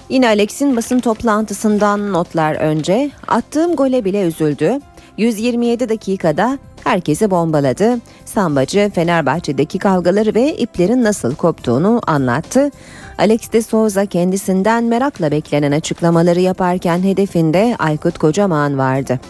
[0.09, 4.79] Yine Alex'in basın toplantısından notlar önce attığım gole bile üzüldü.
[5.19, 7.99] 127 dakikada herkesi bombaladı.
[8.25, 12.71] Sambacı Fenerbahçe'deki kavgaları ve iplerin nasıl koptuğunu anlattı.
[13.19, 19.21] Alex de Souza kendisinden merakla beklenen açıklamaları yaparken hedefinde Aykut Kocaman vardı.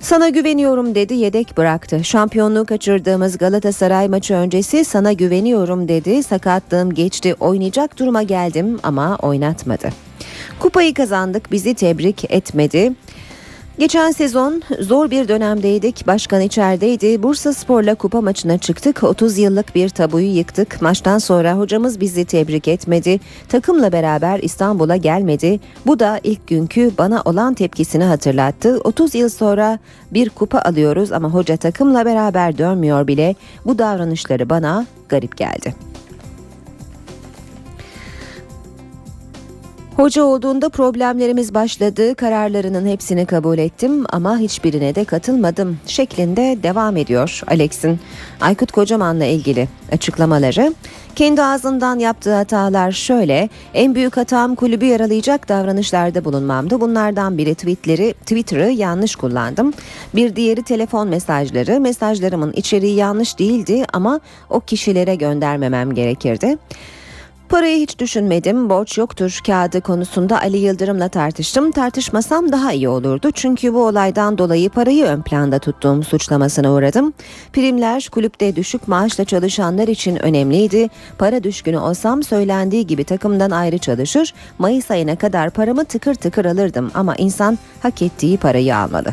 [0.00, 2.04] Sana güveniyorum dedi yedek bıraktı.
[2.04, 6.22] Şampiyonluğu kaçırdığımız Galatasaray maçı öncesi sana güveniyorum dedi.
[6.22, 9.88] Sakatlığım geçti oynayacak duruma geldim ama oynatmadı.
[10.60, 12.92] Kupayı kazandık bizi tebrik etmedi.
[13.78, 16.06] Geçen sezon zor bir dönemdeydik.
[16.06, 17.22] Başkan içerideydi.
[17.22, 19.02] Bursa Spor'la kupa maçına çıktık.
[19.02, 20.82] 30 yıllık bir tabuyu yıktık.
[20.82, 23.20] Maçtan sonra hocamız bizi tebrik etmedi.
[23.48, 25.60] Takımla beraber İstanbul'a gelmedi.
[25.86, 28.80] Bu da ilk günkü bana olan tepkisini hatırlattı.
[28.84, 29.78] 30 yıl sonra
[30.10, 33.34] bir kupa alıyoruz ama hoca takımla beraber dönmüyor bile.
[33.66, 35.74] Bu davranışları bana garip geldi.
[39.96, 42.14] Hoca olduğunda problemlerimiz başladı.
[42.14, 48.00] Kararlarının hepsini kabul ettim ama hiçbirine de katılmadım şeklinde devam ediyor Alex'in
[48.40, 50.74] Aykut Kocaman'la ilgili açıklamaları.
[51.14, 53.48] Kendi ağzından yaptığı hatalar şöyle.
[53.74, 56.80] En büyük hatam kulübü yaralayacak davranışlarda bulunmamdı.
[56.80, 59.72] Bunlardan biri tweetleri, Twitter'ı yanlış kullandım.
[60.14, 61.80] Bir diğeri telefon mesajları.
[61.80, 66.58] Mesajlarımın içeriği yanlış değildi ama o kişilere göndermemem gerekirdi.
[67.54, 68.70] Parayı hiç düşünmedim.
[68.70, 71.72] Borç yoktur kağıdı konusunda Ali Yıldırım'la tartıştım.
[71.72, 73.30] Tartışmasam daha iyi olurdu.
[73.30, 77.12] Çünkü bu olaydan dolayı parayı ön planda tuttuğum suçlamasına uğradım.
[77.52, 80.88] Primler kulüpte düşük maaşla çalışanlar için önemliydi.
[81.18, 84.34] Para düşkünü olsam söylendiği gibi takımdan ayrı çalışır.
[84.58, 89.08] Mayıs ayına kadar paramı tıkır tıkır alırdım ama insan hak ettiği parayı almalı.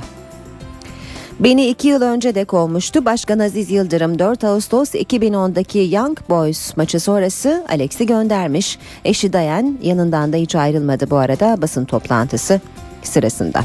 [1.43, 3.05] Beni iki yıl önce de kovmuştu.
[3.05, 8.79] Başkan Aziz Yıldırım 4 Ağustos 2010'daki Young Boys maçı sonrası Alex'i göndermiş.
[9.05, 12.61] Eşi Dayan yanından da hiç ayrılmadı bu arada basın toplantısı
[13.03, 13.61] sırasında.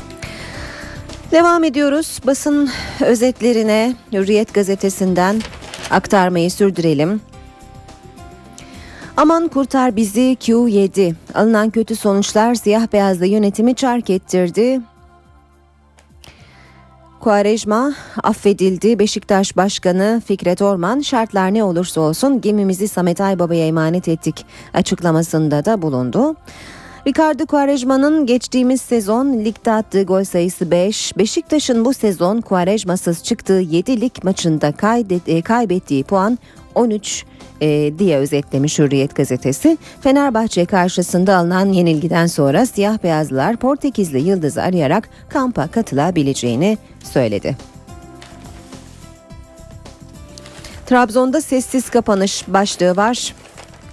[1.33, 2.21] Devam ediyoruz.
[2.27, 5.43] Basın özetlerine Hürriyet gazetesinden
[5.91, 7.21] aktarmayı sürdürelim.
[9.17, 11.15] Aman kurtar bizi Q7.
[11.35, 14.81] Alınan kötü sonuçlar siyah beyazlı yönetimi çark ettirdi.
[17.27, 18.99] Kuarejma affedildi.
[18.99, 25.83] Beşiktaş Başkanı Fikret Orman şartlar ne olursa olsun gemimizi Samet Aybaba'ya emanet ettik açıklamasında da
[25.83, 26.37] bulundu.
[27.07, 31.19] Ricardo Quaresma'nın geçtiğimiz sezon ligde attığı gol sayısı 5.
[31.19, 34.73] Beşiktaş'ın bu sezon Quaresma'sız çıktığı 7 lig maçında
[35.27, 36.39] e, kaybettiği puan
[36.75, 37.25] 13
[37.61, 39.79] e, diye özetlemiş Hürriyet gazetesi.
[40.01, 46.79] Fenerbahçe karşısında alınan yenilgiden sonra siyah beyazlılar Portekizli Yıldız'ı arayarak kampa katılabileceğini
[47.12, 47.57] söyledi.
[50.87, 53.35] Trabzon'da sessiz kapanış başlığı var.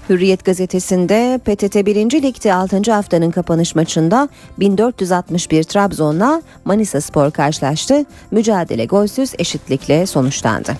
[0.09, 1.95] Hürriyet gazetesinde PTT 1.
[2.23, 2.91] Lig'de 6.
[2.91, 8.05] haftanın kapanış maçında 1461 Trabzon'la Manisa Spor karşılaştı.
[8.31, 10.77] Mücadele golsüz eşitlikle sonuçlandı.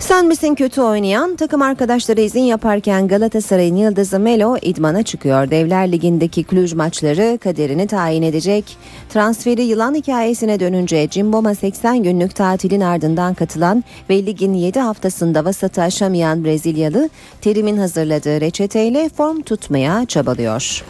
[0.00, 1.36] Sen misin kötü oynayan?
[1.36, 5.50] Takım arkadaşları izin yaparken Galatasaray'ın yıldızı Melo idmana çıkıyor.
[5.50, 8.76] Devler Ligi'ndeki Cluj maçları kaderini tayin edecek.
[9.08, 15.82] Transferi yılan hikayesine dönünce Cimbom'a 80 günlük tatilin ardından katılan ve ligin 7 haftasında vasatı
[15.82, 17.08] aşamayan Brezilyalı
[17.40, 20.84] Terim'in hazırladığı reçeteyle form tutmaya çabalıyor.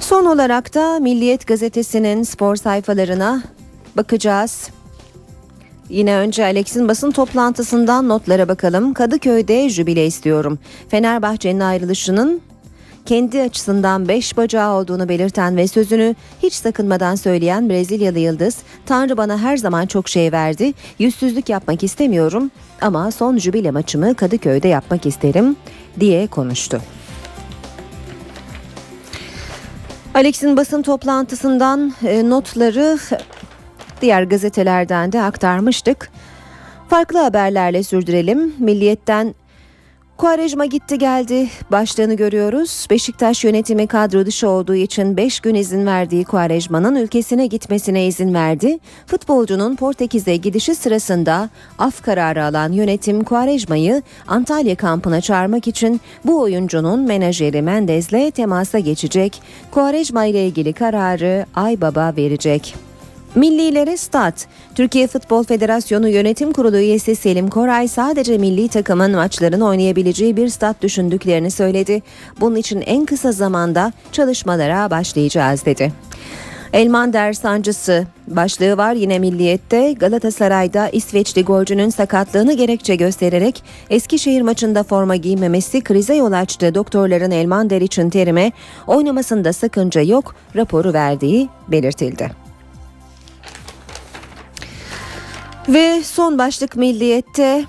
[0.00, 3.42] Son olarak da Milliyet gazetesinin spor sayfalarına
[3.96, 4.70] bakacağız.
[5.88, 8.94] Yine önce Alex'in basın toplantısından notlara bakalım.
[8.94, 10.58] Kadıköy'de jübile istiyorum.
[10.88, 12.40] Fenerbahçe'nin ayrılışının
[13.06, 19.38] kendi açısından beş bacağı olduğunu belirten ve sözünü hiç sakınmadan söyleyen Brezilyalı Yıldız, Tanrı bana
[19.38, 25.56] her zaman çok şey verdi, yüzsüzlük yapmak istemiyorum ama son jübile maçımı Kadıköy'de yapmak isterim
[26.00, 26.80] diye konuştu.
[30.14, 32.98] Alex'in basın toplantısından e, notları
[34.02, 36.10] diğer gazetelerden de aktarmıştık.
[36.88, 38.54] Farklı haberlerle sürdürelim.
[38.58, 39.34] Milliyetten
[40.18, 42.86] Kuarejma gitti geldi başlığını görüyoruz.
[42.90, 48.78] Beşiktaş yönetimi kadro dışı olduğu için 5 gün izin verdiği Kuarejma'nın ülkesine gitmesine izin verdi.
[49.06, 57.00] Futbolcunun Portekiz'e gidişi sırasında af kararı alan yönetim Kuarejma'yı Antalya kampına çağırmak için bu oyuncunun
[57.00, 59.42] menajeri Mendez'le temasa geçecek.
[59.70, 62.87] Kuarejma ile ilgili kararı Aybaba verecek.
[63.34, 64.46] Millilere stat.
[64.74, 70.82] Türkiye Futbol Federasyonu Yönetim Kurulu üyesi Selim Koray sadece milli takımın maçlarını oynayabileceği bir stat
[70.82, 72.02] düşündüklerini söyledi.
[72.40, 75.92] Bunun için en kısa zamanda çalışmalara başlayacağız dedi.
[76.72, 85.16] Elmander sancısı başlığı var yine milliyette Galatasaray'da İsveçli golcünün sakatlığını gerekçe göstererek Eskişehir maçında forma
[85.16, 86.74] giymemesi krize yol açtı.
[86.74, 88.52] Doktorların Elmander için terime
[88.86, 92.47] oynamasında sakınca yok raporu verdiği belirtildi.
[95.68, 97.64] Ve son başlık milliyette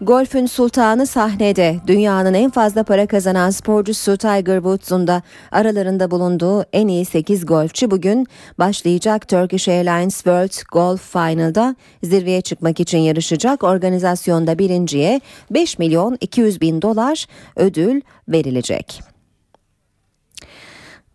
[0.00, 1.76] Golfün sultanı sahnede.
[1.86, 7.90] Dünyanın en fazla para kazanan sporcusu Tiger Woods'un da aralarında bulunduğu en iyi 8 golfçi
[7.90, 8.26] bugün
[8.58, 13.64] başlayacak Turkish Airlines World Golf Final'da zirveye çıkmak için yarışacak.
[13.64, 17.26] Organizasyonda birinciye 5 milyon 200 bin dolar
[17.56, 19.07] ödül verilecek.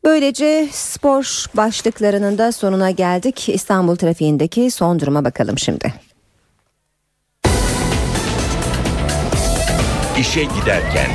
[0.03, 3.49] Böylece spor başlıklarının da sonuna geldik.
[3.49, 5.93] İstanbul trafiğindeki son duruma bakalım şimdi.
[10.19, 11.07] İşe giderken.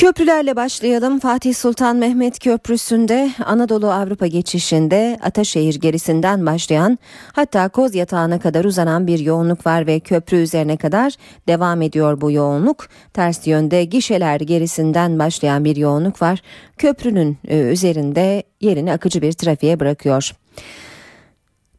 [0.00, 1.18] Köprülerle başlayalım.
[1.18, 6.98] Fatih Sultan Mehmet Köprüsü'nde Anadolu Avrupa geçişinde Ataşehir gerisinden başlayan
[7.32, 11.14] hatta Koz Yatağı'na kadar uzanan bir yoğunluk var ve köprü üzerine kadar
[11.48, 12.86] devam ediyor bu yoğunluk.
[13.12, 16.42] Ters yönde gişeler gerisinden başlayan bir yoğunluk var.
[16.78, 20.32] Köprünün e, üzerinde yerini akıcı bir trafiğe bırakıyor.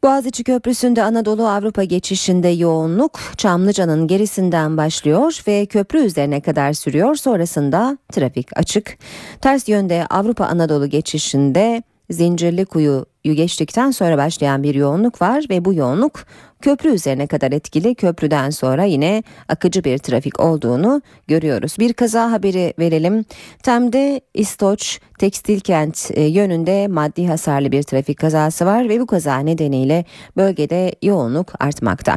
[0.04, 7.14] Boğaziçi Köprüsü'nde Anadolu Avrupa geçişinde yoğunluk Çamlıca'nın gerisinden başlıyor ve köprü üzerine kadar sürüyor.
[7.14, 8.98] Sonrasında trafik açık.
[9.40, 15.74] Ters yönde Avrupa Anadolu geçişinde Zincirli Kuyu'yu geçtikten sonra başlayan bir yoğunluk var ve bu
[15.74, 16.24] yoğunluk
[16.60, 17.94] köprü üzerine kadar etkili.
[17.94, 21.76] Köprüden sonra yine akıcı bir trafik olduğunu görüyoruz.
[21.78, 23.24] Bir kaza haberi verelim.
[23.62, 29.38] Tem'de İstoç Tekstil Kent e, yönünde maddi hasarlı bir trafik kazası var ve bu kaza
[29.38, 30.04] nedeniyle
[30.36, 32.16] bölgede yoğunluk artmakta.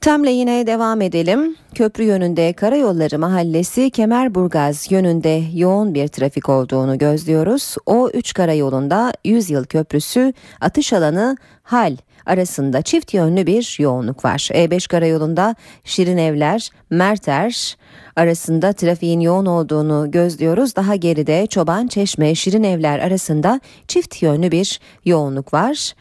[0.00, 1.56] Tem'le yine devam edelim.
[1.74, 7.76] Köprü yönünde Karayolları Mahallesi Kemerburgaz yönünde yoğun bir trafik olduğunu gözlüyoruz.
[7.86, 11.96] O 3 karayolunda 100 yıl köprüsü atış alanı Hal
[12.26, 14.48] arasında çift yönlü bir yoğunluk var.
[14.52, 17.76] E5 karayolunda Şirin Evler, Merter
[18.16, 20.76] arasında trafiğin yoğun olduğunu gözlüyoruz.
[20.76, 25.94] Daha geride Çoban Çeşme, Şirin Evler arasında çift yönlü bir yoğunluk var.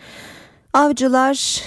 [0.74, 1.64] Avcılar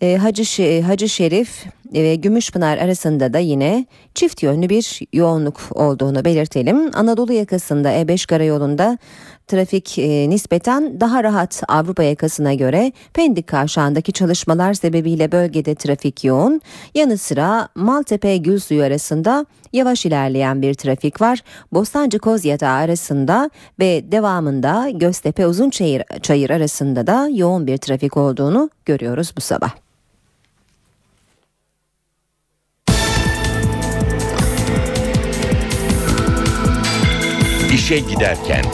[0.00, 6.90] e, Hacı, Hacı Şerif ve Gümüşpınar arasında da yine çift yönlü bir yoğunluk olduğunu belirtelim.
[6.94, 8.98] Anadolu yakasında E5 karayolunda
[9.46, 16.60] trafik e, nispeten daha rahat Avrupa yakasına göre Pendik kavşağındaki çalışmalar sebebiyle bölgede trafik yoğun.
[16.94, 21.42] Yanı sıra Maltepe Gülsuyu arasında yavaş ilerleyen bir trafik var.
[21.72, 29.32] Bostancı Kozyatağı arasında ve devamında Göztepe Uzunçayır çayır arasında da yoğun bir trafik olduğunu görüyoruz
[29.36, 29.89] bu sabah.
[37.74, 38.64] İşe giderken.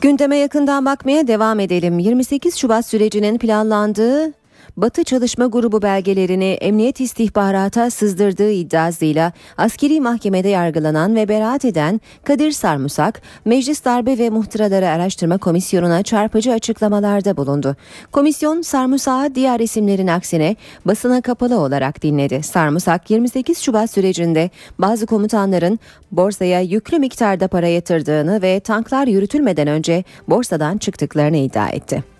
[0.00, 1.98] Gündeme yakından bakmaya devam edelim.
[1.98, 4.32] 28 Şubat sürecinin planlandığı
[4.76, 12.52] Batı Çalışma Grubu belgelerini emniyet istihbarata sızdırdığı iddiasıyla askeri mahkemede yargılanan ve beraat eden Kadir
[12.52, 17.76] Sarmusak, Meclis Darbe ve Muhtıraları Araştırma Komisyonu'na çarpıcı açıklamalarda bulundu.
[18.12, 22.42] Komisyon Sarmusak'ı diğer isimlerin aksine basına kapalı olarak dinledi.
[22.42, 25.78] Sarmusak 28 Şubat sürecinde bazı komutanların
[26.12, 32.15] borsaya yüklü miktarda para yatırdığını ve tanklar yürütülmeden önce borsadan çıktıklarını iddia etti.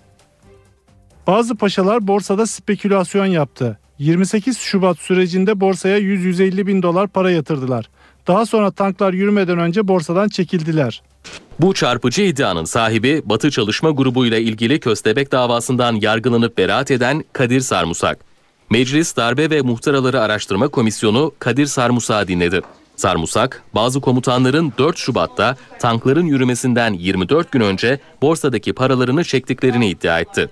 [1.27, 3.79] Bazı paşalar borsada spekülasyon yaptı.
[3.99, 7.91] 28 Şubat sürecinde borsaya 100-150 bin dolar para yatırdılar.
[8.27, 11.03] Daha sonra tanklar yürümeden önce borsadan çekildiler.
[11.61, 17.61] Bu çarpıcı iddianın sahibi Batı Çalışma Grubu ile ilgili köstebek davasından yargılanıp beraat eden Kadir
[17.61, 18.19] Sarmusak.
[18.71, 22.61] Meclis Darbe ve Muhtaraları Araştırma Komisyonu Kadir Sarmusak'ı dinledi.
[22.97, 30.49] Sarmusak, bazı komutanların 4 Şubat'ta tankların yürümesinden 24 gün önce borsadaki paralarını çektiklerini iddia etti.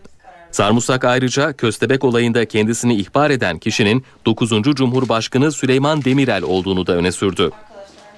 [0.54, 4.50] Sarmusak ayrıca Köstebek olayında kendisini ihbar eden kişinin 9.
[4.62, 7.50] Cumhurbaşkanı Süleyman Demirel olduğunu da öne sürdü.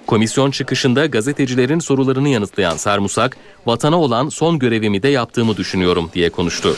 [0.07, 6.77] Komisyon çıkışında gazetecilerin sorularını yanıtlayan Sarmusak, vatana olan son görevimi de yaptığımı düşünüyorum diye konuştu.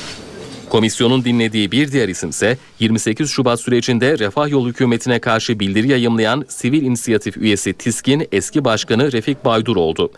[0.69, 6.83] Komisyonun dinlediği bir diğer isimse 28 Şubat sürecinde Refah Yol hükümetine karşı bildiri yayımlayan sivil
[6.83, 10.11] inisiyatif üyesi TİSK'in eski başkanı Refik Baydur oldu.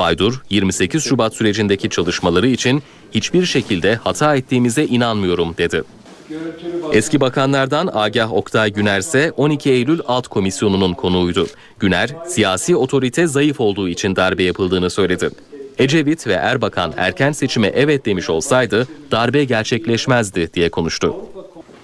[0.00, 2.82] Baydur, 28 Şubat sürecindeki çalışmaları için
[3.14, 5.82] hiçbir şekilde hata ettiğimize inanmıyorum dedi.
[6.92, 11.46] Eski bakanlardan Agah Oktay Güner ise 12 Eylül Alt Komisyonu'nun konuğuydu.
[11.78, 15.30] Güner, siyasi otorite zayıf olduğu için darbe yapıldığını söyledi.
[15.78, 21.16] Ecevit ve Erbakan erken seçime evet demiş olsaydı darbe gerçekleşmezdi diye konuştu.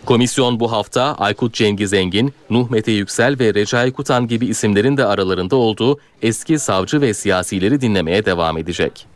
[0.06, 5.04] Komisyon bu hafta Aykut Cengiz Engin, Nuh Mete Yüksel ve Recai Kutan gibi isimlerin de
[5.04, 9.06] aralarında olduğu eski savcı ve siyasileri dinlemeye devam edecek.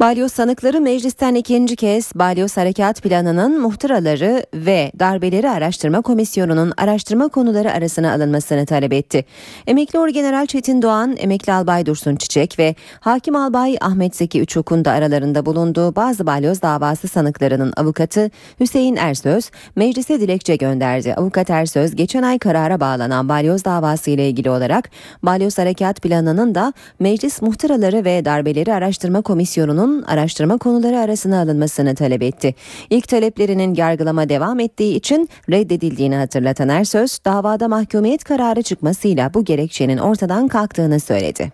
[0.00, 7.72] Balyoz sanıkları meclisten ikinci kez Balyoz Harekat Planı'nın muhtıraları ve darbeleri araştırma komisyonunun araştırma konuları
[7.72, 9.24] arasına alınmasını talep etti.
[9.66, 14.90] Emekli Orgeneral Çetin Doğan, Emekli Albay Dursun Çiçek ve Hakim Albay Ahmet Zeki Üçok'un da
[14.90, 18.30] aralarında bulunduğu bazı balyoz davası sanıklarının avukatı
[18.60, 21.14] Hüseyin Ersöz meclise dilekçe gönderdi.
[21.14, 24.90] Avukat Ersöz geçen ay karara bağlanan balyoz davası ile ilgili olarak
[25.22, 32.22] Balyoz Harekat Planı'nın da meclis muhtıraları ve darbeleri araştırma komisyonunun araştırma konuları arasına alınmasını talep
[32.22, 32.54] etti.
[32.90, 39.98] İlk taleplerinin yargılama devam ettiği için reddedildiğini hatırlatan Ersöz, davada mahkumiyet kararı çıkmasıyla bu gerekçenin
[39.98, 41.52] ortadan kalktığını söyledi.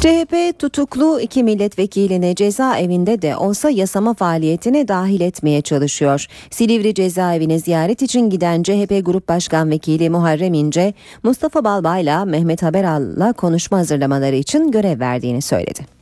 [0.00, 6.26] CHP tutuklu iki milletvekilini cezaevinde de olsa yasama faaliyetine dahil etmeye çalışıyor.
[6.50, 13.32] Silivri cezaevine ziyaret için giden CHP Grup Başkan Vekili Muharrem İnce, Mustafa Balbay'la Mehmet Haberal'la
[13.32, 15.99] konuşma hazırlamaları için görev verdiğini söyledi.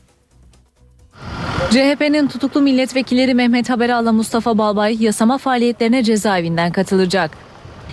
[1.70, 7.30] CHP'nin tutuklu milletvekilleri Mehmet Haberal'la Mustafa Balbay yasama faaliyetlerine cezaevinden katılacak.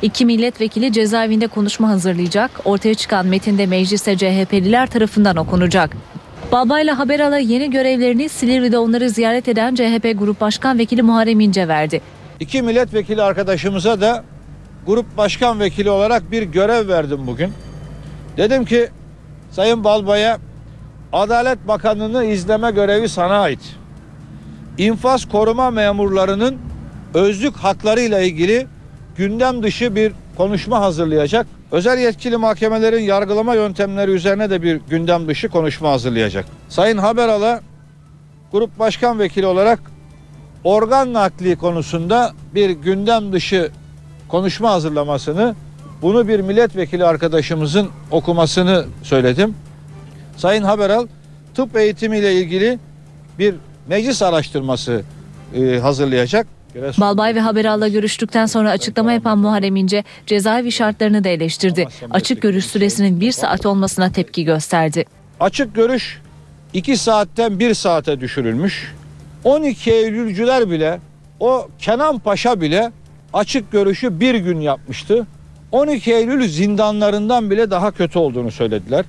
[0.02, 2.52] İki milletvekili cezaevinde konuşma hazırlayacak.
[2.66, 5.98] Ortaya çıkan metinde mecliste CHP'liler tarafından okunacak.
[6.52, 12.02] Balbay'la Haberal'a yeni görevlerini Silivri'de onları ziyaret eden CHP Grup Başkan Vekili Muharrem İnce verdi.
[12.40, 14.24] İki milletvekili arkadaşımıza da
[14.86, 17.54] grup başkan vekili olarak bir görev verdim bugün.
[18.38, 18.90] Dedim ki
[19.52, 20.38] Sayın Balbay'a
[21.14, 23.76] Adalet Bakanlığı'nı izleme görevi sana ait.
[24.78, 26.58] İnfaz koruma memurlarının
[27.14, 28.68] özlük haklarıyla ilgili
[29.18, 31.48] gündem dışı bir konuşma hazırlayacak.
[31.72, 36.46] Özel yetkili mahkemelerin yargılama yöntemleri üzerine de bir gündem dışı konuşma hazırlayacak.
[36.70, 37.62] Sayın Haberal'a
[38.52, 39.80] grup başkan vekili olarak
[40.64, 43.72] organ nakli konusunda bir gündem dışı
[44.28, 45.56] konuşma hazırlamasını
[46.02, 49.56] bunu bir milletvekili arkadaşımızın okumasını söyledim.
[50.38, 51.08] Sayın Haberal
[51.56, 52.80] tıp eğitimiyle ilgili
[53.40, 53.56] bir
[53.88, 55.02] meclis araştırması
[55.56, 56.48] e, hazırlayacak.
[56.98, 61.88] Balbay ve Haberal'la görüştükten sonra açıklama yapan Muharrem İnce cezaevi şartlarını da eleştirdi.
[62.12, 65.06] Açık görüş süresinin bir saat olmasına tepki gösterdi.
[65.40, 66.22] Açık görüş
[66.74, 68.94] 2 saatten 1 saate düşürülmüş.
[69.44, 71.00] 12 Eylülcüler bile
[71.40, 72.92] o Kenan Paşa bile
[73.34, 75.28] açık görüşü bir gün yapmıştı.
[75.72, 79.06] 12 Eylül zindanlarından bile daha kötü olduğunu söylediler.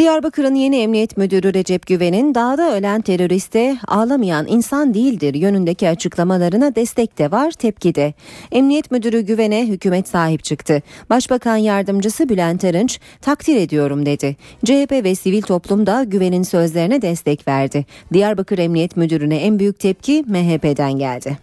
[0.00, 7.18] Diyarbakır'ın yeni emniyet müdürü Recep Güven'in dağda ölen teröriste ağlamayan insan değildir yönündeki açıklamalarına destek
[7.18, 8.14] de var tepki de.
[8.52, 10.82] Emniyet müdürü Güven'e hükümet sahip çıktı.
[11.10, 14.36] Başbakan yardımcısı Bülent Arınç takdir ediyorum dedi.
[14.64, 17.86] CHP ve sivil toplum da Güven'in sözlerine destek verdi.
[18.12, 21.38] Diyarbakır Emniyet Müdürü'ne en büyük tepki MHP'den geldi.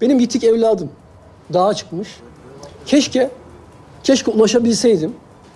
[0.00, 0.90] Benim yitik evladım
[1.52, 2.08] dağa çıkmış.
[2.86, 3.30] Keşke,
[4.02, 5.12] keşke ulaşabilseydim.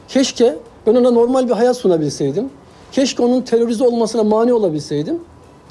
[0.09, 0.57] Keşke
[0.87, 2.45] ben ona normal bir hayat sunabilseydim.
[2.93, 5.15] Keşke onun terörize olmasına mani olabilseydim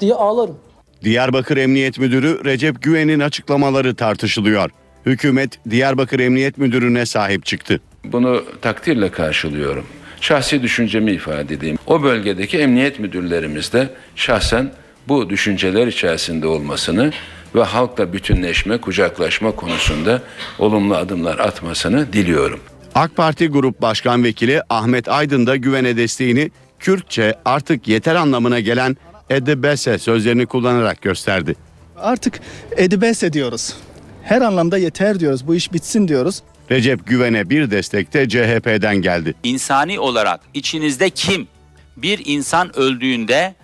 [0.00, 0.56] diye ağlarım.
[1.04, 4.70] Diyarbakır Emniyet Müdürü Recep Güven'in açıklamaları tartışılıyor.
[5.06, 7.80] Hükümet Diyarbakır Emniyet Müdürü'ne sahip çıktı.
[8.04, 9.86] Bunu takdirle karşılıyorum.
[10.20, 11.78] Şahsi düşüncemi ifade edeyim.
[11.86, 14.70] O bölgedeki emniyet müdürlerimiz de şahsen
[15.08, 17.12] bu düşünceler içerisinde olmasını
[17.54, 20.22] ve halkla bütünleşme, kucaklaşma konusunda
[20.58, 22.60] olumlu adımlar atmasını diliyorum.
[22.96, 28.96] AK Parti Grup Başkan Vekili Ahmet Aydın da güvene desteğini Kürtçe artık yeter anlamına gelen
[29.30, 31.56] edebese sözlerini kullanarak gösterdi.
[31.96, 32.40] Artık
[32.76, 33.74] edibese diyoruz.
[34.22, 35.46] Her anlamda yeter diyoruz.
[35.46, 36.42] Bu iş bitsin diyoruz.
[36.70, 39.34] Recep Güven'e bir destek de CHP'den geldi.
[39.42, 41.48] İnsani olarak içinizde kim
[41.96, 43.54] bir insan öldüğünde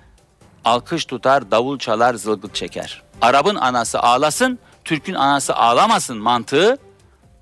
[0.65, 3.03] alkış tutar, davul çalar, zılgıt çeker.
[3.21, 6.79] Arap'ın anası ağlasın, Türk'ün anası ağlamasın mantığı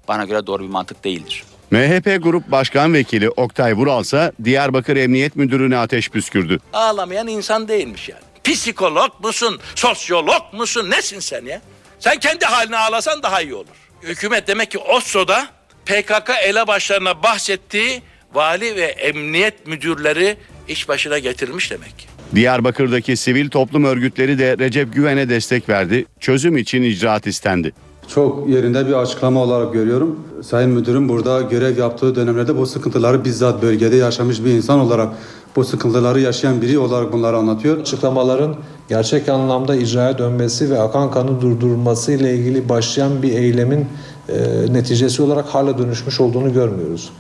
[0.09, 1.45] bana göre doğru bir mantık değildir.
[1.71, 6.59] MHP Grup Başkan Vekili Oktay Vural ise Diyarbakır Emniyet Müdürü'ne ateş püskürdü.
[6.73, 8.23] Ağlamayan insan değilmiş yani.
[8.45, 11.61] Psikolog musun, sosyolog musun, nesin sen ya?
[11.99, 13.67] Sen kendi haline ağlasan daha iyi olur.
[14.03, 15.49] Hükümet demek ki Oslo'da
[15.87, 18.03] PKK elebaşlarına bahsettiği
[18.35, 20.37] vali ve emniyet müdürleri
[20.69, 22.07] iş başına getirmiş demek ki.
[22.35, 26.07] Diyarbakır'daki sivil toplum örgütleri de Recep Güven'e destek verdi.
[26.21, 27.73] Çözüm için icraat istendi.
[28.15, 30.21] Çok yerinde bir açıklama olarak görüyorum.
[30.43, 35.09] Sayın Müdürüm burada görev yaptığı dönemlerde bu sıkıntıları bizzat bölgede yaşamış bir insan olarak
[35.57, 37.81] bu sıkıntıları yaşayan biri olarak bunları anlatıyor.
[37.81, 38.57] Açıklamaların
[38.89, 43.87] gerçek anlamda icraya dönmesi ve akan kanı durdurulması ile ilgili başlayan bir eylemin
[44.29, 44.35] e,
[44.73, 47.13] neticesi olarak hala dönüşmüş olduğunu görmüyoruz.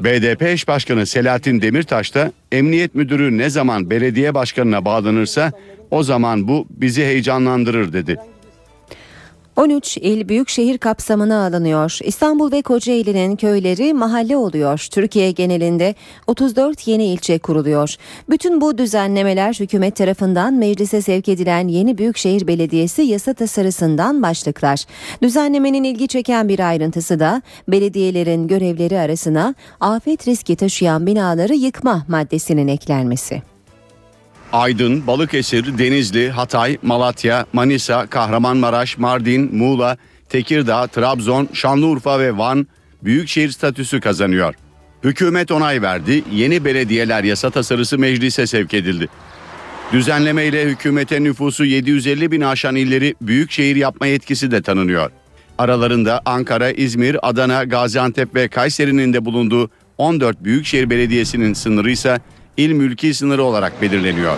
[0.00, 5.52] BDP eş başkanı Selahattin Demirtaş da emniyet müdürü ne zaman belediye başkanına bağlanırsa
[5.90, 8.16] o zaman bu bizi heyecanlandırır dedi.
[9.56, 11.98] 13 il büyükşehir kapsamına alınıyor.
[12.04, 14.86] İstanbul ve Kocaeli'nin köyleri mahalle oluyor.
[14.90, 15.94] Türkiye genelinde
[16.26, 17.94] 34 yeni ilçe kuruluyor.
[18.30, 24.84] Bütün bu düzenlemeler hükümet tarafından meclise sevk edilen yeni büyükşehir belediyesi yasa tasarısından başlıklar.
[25.22, 32.68] Düzenlemenin ilgi çeken bir ayrıntısı da belediyelerin görevleri arasına afet riski taşıyan binaları yıkma maddesinin
[32.68, 33.55] eklenmesi.
[34.52, 39.96] Aydın, Balıkesir, Denizli, Hatay, Malatya, Manisa, Kahramanmaraş, Mardin, Muğla,
[40.28, 42.66] Tekirdağ, Trabzon, Şanlıurfa ve Van
[43.02, 44.54] büyükşehir statüsü kazanıyor.
[45.04, 49.08] Hükümet onay verdi, yeni belediyeler yasa tasarısı meclise sevk edildi.
[49.92, 55.10] Düzenleme ile hükümete nüfusu 750 bin aşan illeri büyükşehir yapma yetkisi de tanınıyor.
[55.58, 62.20] Aralarında Ankara, İzmir, Adana, Gaziantep ve Kayseri'nin de bulunduğu 14 büyükşehir belediyesinin sınırı ise
[62.56, 64.36] il mülki sınırı olarak belirleniyor.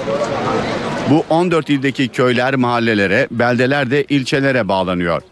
[1.11, 5.23] Bu 14 ildeki köyler mahallelere, beldeler de ilçelere bağlanıyor.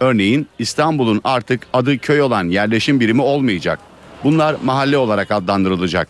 [0.00, 3.78] Örneğin İstanbul'un artık adı köy olan yerleşim birimi olmayacak.
[4.24, 6.08] Bunlar mahalle olarak adlandırılacak.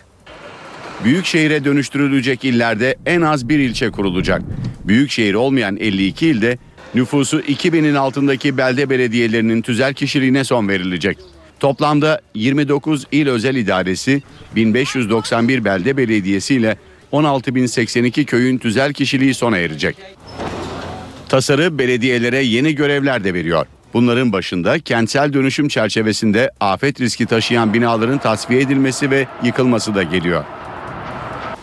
[1.04, 4.42] Büyükşehire dönüştürülecek illerde en az bir ilçe kurulacak.
[4.84, 6.58] Büyükşehir olmayan 52 ilde
[6.94, 11.18] nüfusu 2000'in altındaki belde belediyelerinin tüzel kişiliğine son verilecek.
[11.60, 14.22] Toplamda 29 il özel idaresi,
[14.56, 16.76] 1591 belde belediyesi ile
[17.12, 19.96] 16.082 köyün tüzel kişiliği sona erecek.
[21.28, 23.66] Tasarı belediyelere yeni görevler de veriyor.
[23.94, 30.44] Bunların başında kentsel dönüşüm çerçevesinde afet riski taşıyan binaların tasfiye edilmesi ve yıkılması da geliyor.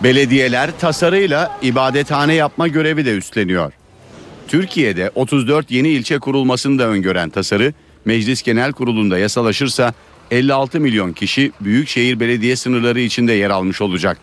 [0.04, 3.74] Belediyeler tasarıyla ibadethane yapma görevi de üstleniyor.
[4.48, 7.74] Türkiye'de 34 yeni ilçe kurulmasını da öngören tasarı
[8.06, 9.94] Meclis Genel Kurulu'nda yasalaşırsa
[10.32, 14.18] 56 milyon kişi büyükşehir belediye sınırları içinde yer almış olacak.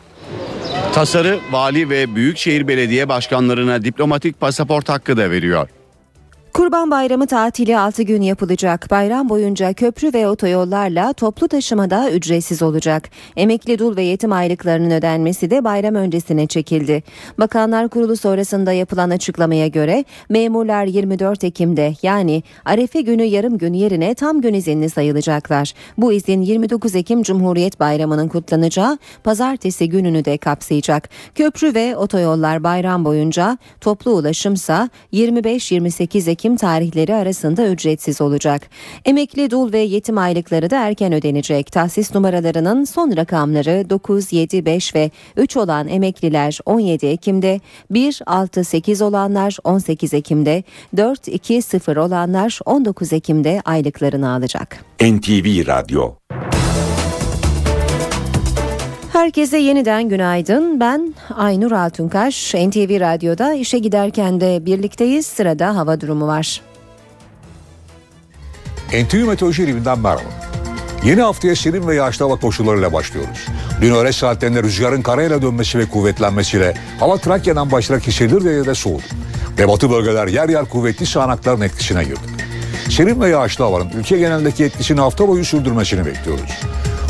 [0.94, 5.68] Tasarı vali ve büyükşehir belediye başkanlarına diplomatik pasaport hakkı da veriyor.
[6.54, 8.86] Kurban Bayramı tatili 6 gün yapılacak.
[8.90, 13.10] Bayram boyunca köprü ve otoyollarla toplu taşımada ücretsiz olacak.
[13.36, 17.02] Emekli dul ve yetim aylıklarının ödenmesi de bayram öncesine çekildi.
[17.38, 24.14] Bakanlar Kurulu sonrasında yapılan açıklamaya göre memurlar 24 Ekim'de yani Arefe günü yarım gün yerine
[24.14, 25.74] tam gün izinli sayılacaklar.
[25.98, 31.08] Bu izin 29 Ekim Cumhuriyet Bayramı'nın kutlanacağı pazartesi gününü de kapsayacak.
[31.34, 38.70] Köprü ve otoyollar bayram boyunca toplu ulaşımsa 25-28 Ekim tarihleri arasında ücretsiz olacak.
[39.04, 41.72] Emekli dul ve yetim aylıkları da erken ödenecek.
[41.72, 47.60] Tahsis numaralarının son rakamları 9, 7, 5 ve 3 olan emekliler 17 Ekim'de,
[47.90, 50.64] 1, 6, 8 olanlar 18 Ekim'de,
[50.96, 54.84] 4, 2, 0 olanlar 19 Ekim'de aylıklarını alacak.
[55.00, 56.14] NTV Radyo
[59.20, 60.80] Herkese yeniden günaydın.
[60.80, 62.54] Ben Aynur Altunkaş.
[62.54, 65.26] NTV Radyo'da işe giderken de birlikteyiz.
[65.26, 66.60] Sırada hava durumu var.
[68.88, 70.22] NTV Meteoroloji evinden merhaba.
[71.04, 73.46] Yeni haftaya serin ve yağışlı hava koşullarıyla başlıyoruz.
[73.80, 79.02] Dün öğle saatlerinde rüzgarın karayla dönmesi ve kuvvetlenmesiyle hava Trakya'dan başlayarak hissedilir derecede soğudu.
[79.58, 82.20] Ve batı bölgeler yer yer kuvvetli sağanakların etkisine girdi.
[82.90, 86.50] Serin ve yağışlı havanın ülke genelindeki etkisini hafta boyu sürdürmesini bekliyoruz.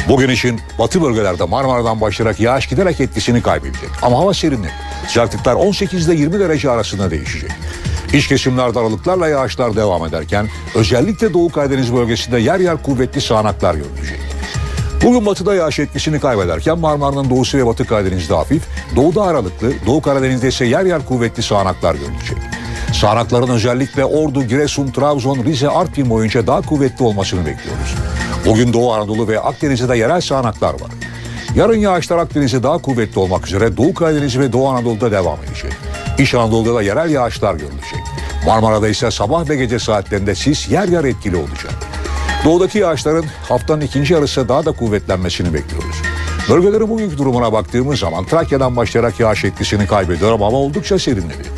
[0.08, 3.90] Bugün için batı bölgelerde Marmara'dan başlayarak yağış giderek etkisini kaybedecek.
[4.02, 4.72] Ama hava serinledi.
[5.06, 7.50] Sıcaklıklar 18 ile 20 derece arasında değişecek.
[8.12, 14.20] İç kesimlerde aralıklarla yağışlar devam ederken özellikle Doğu Karadeniz bölgesinde yer yer kuvvetli sağanaklar görülecek.
[15.04, 18.62] Bugün batıda yağış etkisini kaybederken Marmara'nın doğusu ve batı Karadeniz'de hafif,
[18.96, 22.38] doğuda aralıklı, Doğu Karadeniz'de ise yer yer kuvvetli sağanaklar görülecek.
[22.92, 27.94] Sağanakların özellikle Ordu, Giresun, Trabzon, Rize, Artvin boyunca daha kuvvetli olmasını bekliyoruz.
[28.46, 30.90] Bugün Doğu Anadolu ve Akdeniz'de de yerel sağanaklar var.
[31.54, 35.72] Yarın yağışlar Akdeniz'de daha kuvvetli olmak üzere Doğu Karadeniz ve Doğu Anadolu'da devam edecek.
[36.18, 38.00] İç Anadolu'da da yerel yağışlar görülecek.
[38.46, 41.72] Marmara'da ise sabah ve gece saatlerinde sis yer yer etkili olacak.
[42.44, 45.96] Doğudaki yağışların haftanın ikinci yarısı daha da kuvvetlenmesini bekliyoruz.
[46.48, 51.48] Bölgelerin bugünkü durumuna baktığımız zaman Trakya'dan başlayarak yağış etkisini kaybediyor ama oldukça serinledi.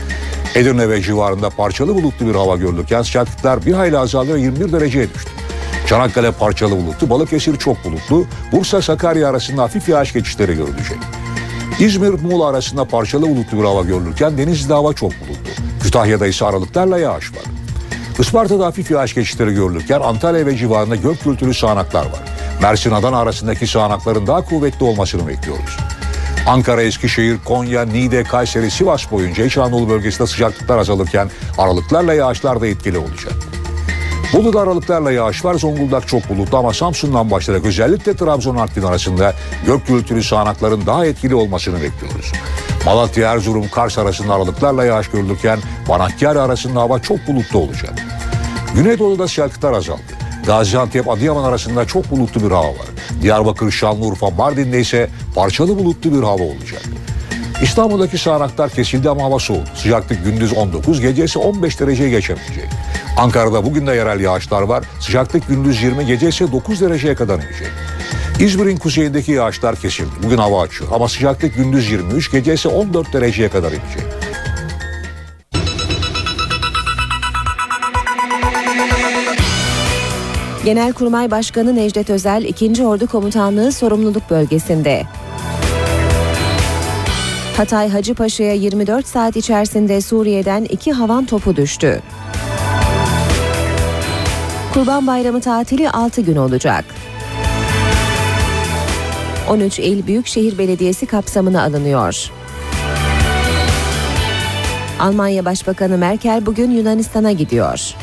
[0.54, 5.14] Edirne ve civarında parçalı bulutlu bir hava görülürken sıcaklıklar bir hayli azaldı ve 21 dereceye
[5.14, 5.41] düştü.
[5.93, 10.99] Çanakkale parçalı bulutlu, Balıkesir çok bulutlu, Bursa Sakarya arasında hafif yağış geçişleri görülecek.
[11.78, 15.51] İzmir Muğla arasında parçalı bulutlu bir hava görülürken Denizli'de hava çok bulutlu.
[15.82, 17.43] Kütahya'da ise aralıklarla yağış var.
[18.18, 22.22] Isparta'da hafif yağış geçişleri görülürken Antalya ve civarında gök gürültülü sağanaklar var.
[22.62, 25.76] Mersin Adana arasındaki sağanakların daha kuvvetli olmasını bekliyoruz.
[26.47, 32.66] Ankara, Eskişehir, Konya, Niğde, Kayseri, Sivas boyunca İç Anadolu bölgesinde sıcaklıklar azalırken aralıklarla yağışlar da
[32.66, 33.51] etkili olacak.
[34.32, 35.54] Bolu'da aralıklarla yağış var.
[35.54, 39.34] Zonguldak çok bulutlu ama Samsun'dan başlayarak özellikle Trabzon Artvin arasında
[39.66, 42.32] gök gürültülü sağanakların daha etkili olmasını bekliyoruz.
[42.86, 47.94] Malatya, Erzurum, Kars arasında aralıklarla yağış görülürken Vanakkari arasında hava çok bulutlu olacak.
[48.74, 50.02] Güneydoğu'da sıcaklıklar azaldı.
[50.46, 52.86] Gaziantep, Adıyaman arasında çok bulutlu bir hava var.
[53.22, 56.82] Diyarbakır, Şanlıurfa, Mardin'de ise parçalı bulutlu bir hava olacak.
[57.62, 59.68] İstanbul'daki sağanaklar kesildi ama hava soğudu.
[59.74, 62.68] Sıcaklık gündüz 19, gece ise 15 dereceye geçemeyecek.
[63.16, 64.84] Ankara'da bugün de yerel yağışlar var.
[65.00, 67.68] Sıcaklık gündüz 20, gece ise 9 dereceye kadar inecek.
[68.40, 70.10] İzmir'in kuzeyindeki yağışlar kesildi.
[70.22, 74.04] Bugün hava açıyor ama sıcaklık gündüz 23, gece ise 14 dereceye kadar inecek.
[80.64, 82.86] Genelkurmay Başkanı Necdet Özel 2.
[82.86, 85.02] Ordu Komutanlığı sorumluluk bölgesinde.
[87.56, 92.02] Hatay Hacıpaşa'ya 24 saat içerisinde Suriye'den iki havan topu düştü.
[94.74, 96.84] Kurban Bayramı tatili 6 gün olacak.
[99.50, 102.30] 13 il Büyükşehir Belediyesi kapsamına alınıyor.
[105.00, 107.94] Almanya Başbakanı Merkel bugün Yunanistan'a gidiyor.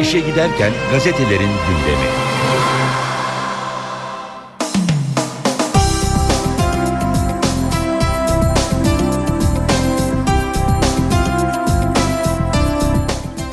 [0.00, 2.25] İşe giderken gazetelerin gündemi.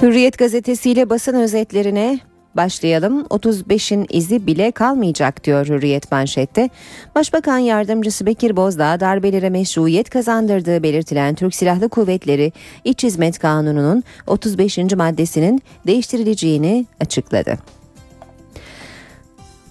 [0.04, 2.20] Hürriyet gazetesiyle basın özetlerine
[2.56, 3.22] başlayalım.
[3.22, 6.70] 35'in izi bile kalmayacak diyor Hürriyet manşette.
[7.16, 12.52] Başbakan yardımcısı Bekir Bozdağ darbelere meşruiyet kazandırdığı belirtilen Türk Silahlı Kuvvetleri
[12.84, 14.78] İç Hizmet Kanunu'nun 35.
[14.78, 17.58] maddesinin değiştirileceğini açıkladı.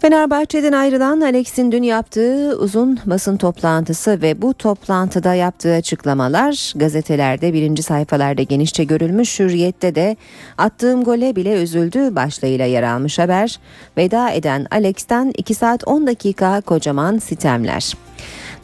[0.03, 7.83] Fenerbahçe'den ayrılan Alex'in dün yaptığı uzun basın toplantısı ve bu toplantıda yaptığı açıklamalar gazetelerde birinci
[7.83, 10.17] sayfalarda genişçe görülmüş hürriyette de
[10.59, 13.61] attığım gole bile üzüldü başlığıyla yer almış haber.
[13.97, 17.95] Veda eden Alex'ten 2 saat 10 dakika kocaman sitemler.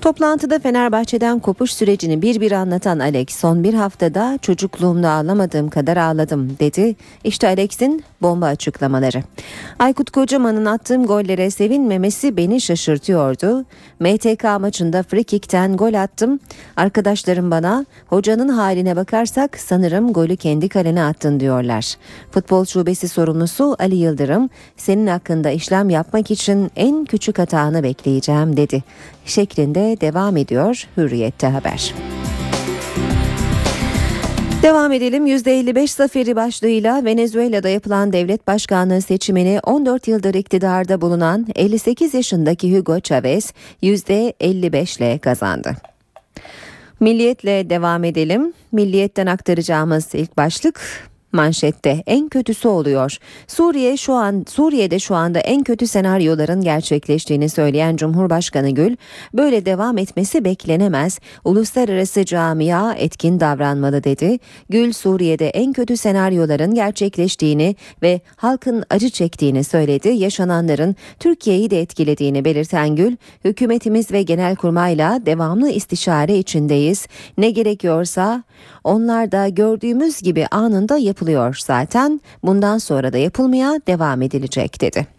[0.00, 6.56] Toplantıda Fenerbahçe'den kopuş sürecini bir bir anlatan Alex son bir haftada çocukluğumda ağlamadığım kadar ağladım
[6.60, 6.96] dedi.
[7.24, 9.22] İşte Alex'in bomba açıklamaları.
[9.78, 13.64] Aykut Kocaman'ın attığım gollere sevinmemesi beni şaşırtıyordu.
[14.00, 16.40] MTK maçında frikikten gol attım.
[16.76, 21.94] Arkadaşlarım bana hocanın haline bakarsak sanırım golü kendi kalene attın diyorlar.
[22.30, 28.82] Futbol şubesi sorumlusu Ali Yıldırım senin hakkında işlem yapmak için en küçük hatanı bekleyeceğim dedi.
[29.28, 31.94] Şeklinde devam ediyor Hürriyet'te haber.
[34.62, 35.26] Devam edelim.
[35.26, 43.00] %55 zaferi başlığıyla Venezuela'da yapılan devlet başkanlığı seçimini 14 yıldır iktidarda bulunan 58 yaşındaki Hugo
[43.00, 43.52] Chavez
[43.82, 45.76] %55 ile kazandı.
[47.00, 48.52] Milliyetle devam edelim.
[48.72, 53.16] Milliyetten aktaracağımız ilk başlık manşette en kötüsü oluyor.
[53.46, 58.96] Suriye şu an Suriye'de şu anda en kötü senaryoların gerçekleştiğini söyleyen Cumhurbaşkanı Gül,
[59.34, 61.18] böyle devam etmesi beklenemez.
[61.44, 64.38] Uluslararası camia etkin davranmalı dedi.
[64.68, 70.08] Gül Suriye'de en kötü senaryoların gerçekleştiğini ve halkın acı çektiğini söyledi.
[70.08, 77.06] Yaşananların Türkiye'yi de etkilediğini belirten Gül, hükümetimiz ve genelkurmayla devamlı istişare içindeyiz.
[77.38, 78.42] Ne gerekiyorsa
[78.84, 80.96] onlar da gördüğümüz gibi anında
[81.28, 82.20] yapılıyor zaten.
[82.42, 85.17] Bundan sonra da yapılmaya devam edilecek dedi.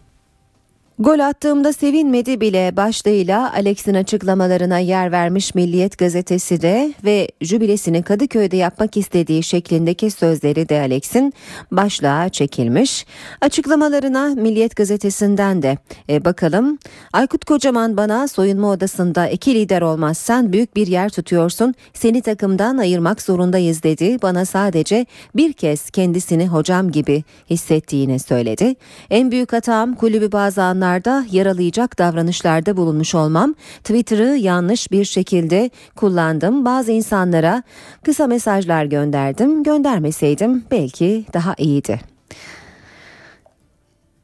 [1.02, 8.58] Gol attığımda sevinmedi bile başlığıyla Alex'in açıklamalarına yer vermiş Milliyet gazetesi de ve jübilesini Kadıköy'de
[8.58, 11.34] yapmak istediği şeklindeki sözleri de Alex'in
[11.72, 13.06] başlığa çekilmiş.
[13.42, 15.78] Açıklamalarına Milliyet gazetesinden de
[16.10, 16.78] e, bakalım.
[17.14, 21.74] Aykut Kocaman bana soyunma odasında iki lider olmazsan büyük bir yer tutuyorsun.
[21.94, 24.22] Seni takımdan ayırmak zorundayız dedi.
[24.22, 28.76] Bana sadece bir kez kendisini hocam gibi hissettiğini söyledi.
[29.10, 35.70] En büyük hatam kulübü bazı anlar zamanlarda yaralayacak davranışlarda bulunmuş olmam, Twitter'ı yanlış bir şekilde
[35.96, 36.66] kullandım.
[36.66, 37.64] Bazı insanlara
[38.06, 39.64] kısa mesajlar gönderdim.
[39.64, 42.00] Göndermeseydim belki daha iyiydi.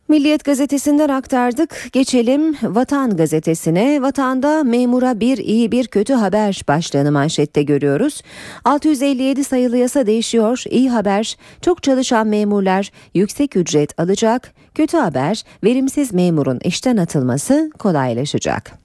[0.08, 1.90] Milliyet gazetesinden aktardık.
[1.92, 4.02] Geçelim Vatan gazetesine.
[4.02, 8.22] Vatanda memura bir iyi bir kötü haber başlığını manşette görüyoruz.
[8.64, 10.64] 657 sayılı yasa değişiyor.
[10.70, 14.54] İyi haber çok çalışan memurlar yüksek ücret alacak.
[14.76, 18.85] Kötü haber verimsiz memurun işten atılması kolaylaşacak.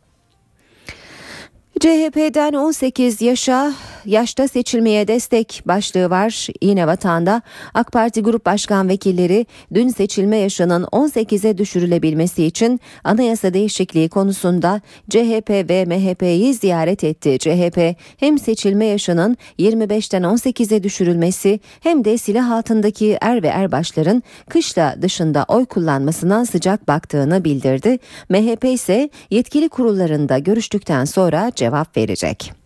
[1.81, 3.73] CHP'den 18 yaşa
[4.05, 6.49] yaşta seçilmeye destek başlığı var.
[6.63, 7.43] Yine vatanda
[7.75, 15.51] AK Parti Grup Başkan Vekilleri dün seçilme yaşının 18'e düşürülebilmesi için anayasa değişikliği konusunda CHP
[15.51, 17.39] ve MHP'yi ziyaret etti.
[17.39, 24.97] CHP hem seçilme yaşının 25'ten 18'e düşürülmesi hem de silah altındaki er ve erbaşların kışla
[25.03, 27.99] dışında oy kullanmasına sıcak baktığını bildirdi.
[28.29, 32.60] MHP ise yetkili kurullarında görüştükten sonra cevap verecek.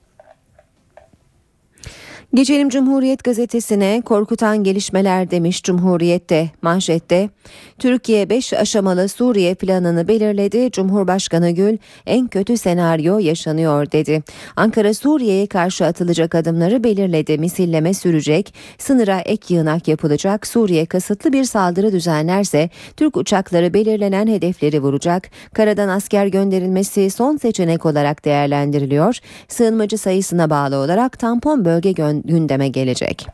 [2.34, 7.30] Geçelim Cumhuriyet gazetesine korkutan gelişmeler demiş Cumhuriyet'te manşette.
[7.78, 10.70] Türkiye 5 aşamalı Suriye planını belirledi.
[10.70, 14.22] Cumhurbaşkanı Gül en kötü senaryo yaşanıyor dedi.
[14.56, 17.38] Ankara Suriye'ye karşı atılacak adımları belirledi.
[17.38, 20.46] Misilleme sürecek, sınıra ek yığınak yapılacak.
[20.46, 25.30] Suriye kasıtlı bir saldırı düzenlerse Türk uçakları belirlenen hedefleri vuracak.
[25.52, 29.18] Karadan asker gönderilmesi son seçenek olarak değerlendiriliyor.
[29.48, 33.26] Sığınmacı sayısına bağlı olarak tampon bölge gönderilmesi gündeme gelecek.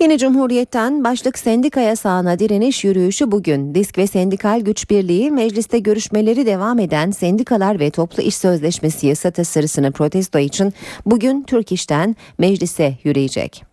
[0.00, 3.74] Yine Cumhuriyet'ten başlık sendika yasağına direniş yürüyüşü bugün.
[3.74, 9.30] Disk ve Sendikal Güç Birliği mecliste görüşmeleri devam eden sendikalar ve toplu iş sözleşmesi yasa
[9.30, 10.74] tasarısını protesto için
[11.06, 13.64] bugün Türk İş'ten meclise yürüyecek.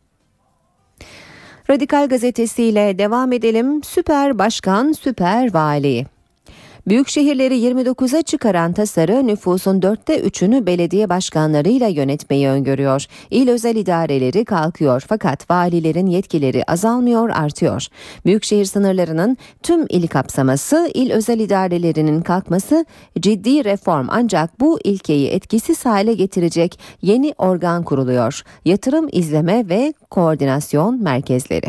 [1.70, 3.84] Radikal gazetesiyle devam edelim.
[3.84, 6.06] Süper Başkan, Süper Vali.
[6.88, 13.06] Büyük şehirleri 29'a çıkaran tasarı nüfusun dörtte üçünü belediye başkanlarıyla yönetmeyi öngörüyor.
[13.30, 17.88] İl özel idareleri kalkıyor fakat valilerin yetkileri azalmıyor artıyor.
[18.26, 22.86] Büyükşehir sınırlarının tüm ili kapsaması, il özel idarelerinin kalkması
[23.20, 28.44] ciddi reform ancak bu ilkeyi etkisiz hale getirecek yeni organ kuruluyor.
[28.66, 31.68] Yatırım izleme ve koordinasyon merkezleri.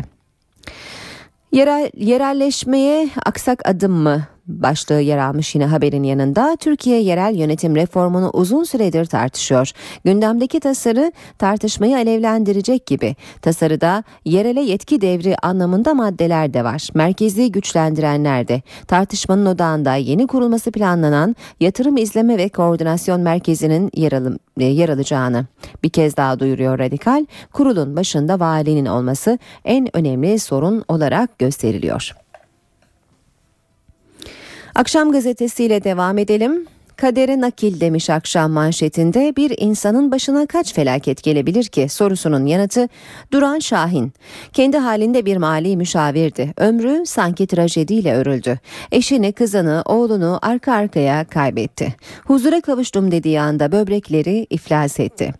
[1.53, 4.34] Yerel, yerelleşmeye aksak adım mı?
[4.47, 9.71] Başlığı yer almış yine haberin yanında Türkiye yerel yönetim reformunu uzun süredir tartışıyor.
[10.05, 13.17] Gündemdeki tasarı tartışmayı alevlendirecek gibi.
[13.43, 16.89] Tasarıda yerele yetki devri anlamında maddeler de var.
[16.95, 18.63] Merkezi güçlendirenler de.
[18.87, 25.47] Tartışmanın odağında yeni kurulması planlanan Yatırım İzleme ve Koordinasyon Merkezi'nin yer, alım, e, yer alacağını
[25.83, 27.27] bir kez daha duyuruyor Radikal.
[27.53, 32.24] Kurulun başında valinin olması en önemli sorun olarak gösteriliyor.
[34.75, 36.67] Akşam gazetesiyle devam edelim.
[36.97, 42.89] Kadere nakil demiş akşam manşetinde bir insanın başına kaç felaket gelebilir ki sorusunun yanıtı
[43.33, 44.13] Duran Şahin.
[44.53, 46.55] Kendi halinde bir mali müşavirdi.
[46.57, 48.59] Ömrü sanki trajediyle örüldü.
[48.93, 51.95] Eşini, kızını, oğlunu arka arkaya kaybetti.
[52.25, 55.35] Huzura kavuştum dediği anda böbrekleri iflas etti.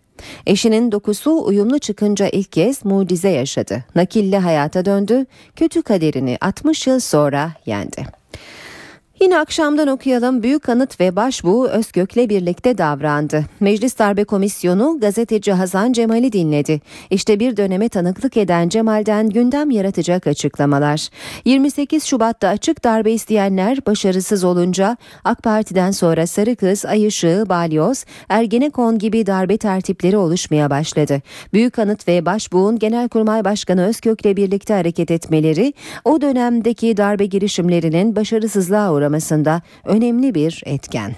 [0.45, 3.83] Eşinin dokusu uyumlu çıkınca ilk kez mucize yaşadı.
[3.95, 5.25] Nakille hayata döndü,
[5.55, 8.24] kötü kaderini 60 yıl sonra yendi.
[9.21, 13.45] Yine akşamdan okuyalım Büyük Anıt ve Başbuğ Özgök'le birlikte davrandı.
[13.59, 16.81] Meclis Darbe Komisyonu gazeteci Hasan Cemal'i dinledi.
[17.09, 21.09] İşte bir döneme tanıklık eden Cemal'den gündem yaratacak açıklamalar.
[21.45, 28.05] 28 Şubat'ta açık darbe isteyenler başarısız olunca AK Parti'den sonra Sarı Kız, Ay Işığı, Balyoz,
[28.29, 31.21] Ergenekon gibi darbe tertipleri oluşmaya başladı.
[31.53, 35.73] Büyük Anıt ve Başbuğ'un Genelkurmay Başkanı Özgök'le birlikte hareket etmeleri
[36.05, 41.15] o dönemdeki darbe girişimlerinin başarısızlığa uğramasına önemli bir etken.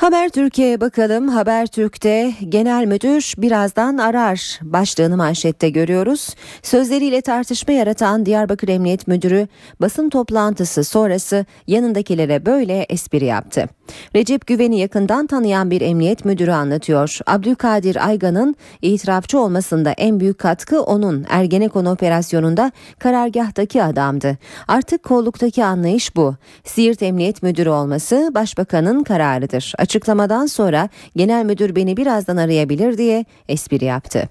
[0.00, 1.28] Haber Türkiye'ye bakalım.
[1.28, 6.34] Haber Türk'te genel müdür birazdan arar başlığını manşette görüyoruz.
[6.62, 9.48] Sözleriyle tartışma yaratan Diyarbakır Emniyet Müdürü
[9.80, 13.68] basın toplantısı sonrası yanındakilere böyle espri yaptı.
[14.16, 17.18] Recep Güven'i yakından tanıyan bir emniyet müdürü anlatıyor.
[17.26, 24.38] Abdülkadir Aygan'ın itirafçı olmasında en büyük katkı onun Ergenekon operasyonunda karargahtaki adamdı.
[24.68, 26.34] Artık kolluktaki anlayış bu.
[26.64, 29.72] Siirt Emniyet Müdürü olması başbakanın kararıdır.
[29.90, 34.28] Açıklamadan sonra genel müdür beni birazdan arayabilir diye espri yaptı.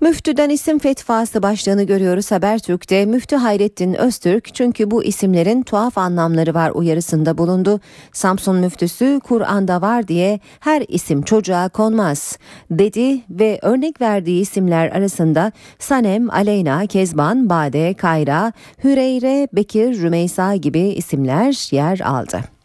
[0.00, 3.06] Müftüden isim fetvası başlığını görüyoruz Habertürk'te.
[3.06, 7.80] Müftü Hayrettin Öztürk çünkü bu isimlerin tuhaf anlamları var uyarısında bulundu.
[8.12, 12.38] Samsun müftüsü Kur'an'da var diye her isim çocuğa konmaz
[12.70, 18.52] dedi ve örnek verdiği isimler arasında Sanem, Aleyna, Kezban, Bade, Kayra,
[18.84, 22.55] Hüreyre, Bekir, Rümeysa gibi isimler yer aldı.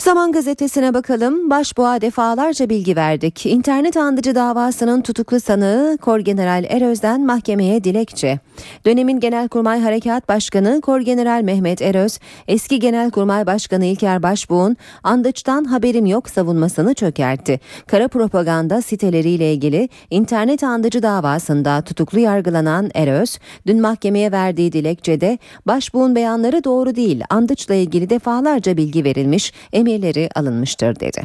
[0.00, 1.50] Zaman gazetesine bakalım.
[1.50, 3.46] Başbuğa defalarca bilgi verdik.
[3.46, 8.38] İnternet andıcı davasının tutuklu sanığı Korgeneral Eröz'den mahkemeye dilekçe.
[8.86, 16.30] Dönemin Genelkurmay Harekat Başkanı Korgeneral Mehmet Eröz, eski Genelkurmay Başkanı İlker Başbuğ'un andıçtan haberim yok
[16.30, 17.60] savunmasını çökertti.
[17.86, 26.14] Kara propaganda siteleriyle ilgili internet andıcı davasında tutuklu yargılanan Eröz, dün mahkemeye verdiği dilekçede Başbuğ'un
[26.14, 29.52] beyanları doğru değil, andıçla ilgili defalarca bilgi verilmiş,
[29.90, 31.22] emirleri alınmıştır dedi.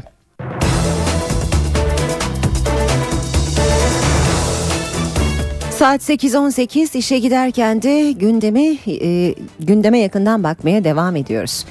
[5.71, 11.65] Saat 8.18 işe giderken de gündemi e, gündeme yakından bakmaya devam ediyoruz.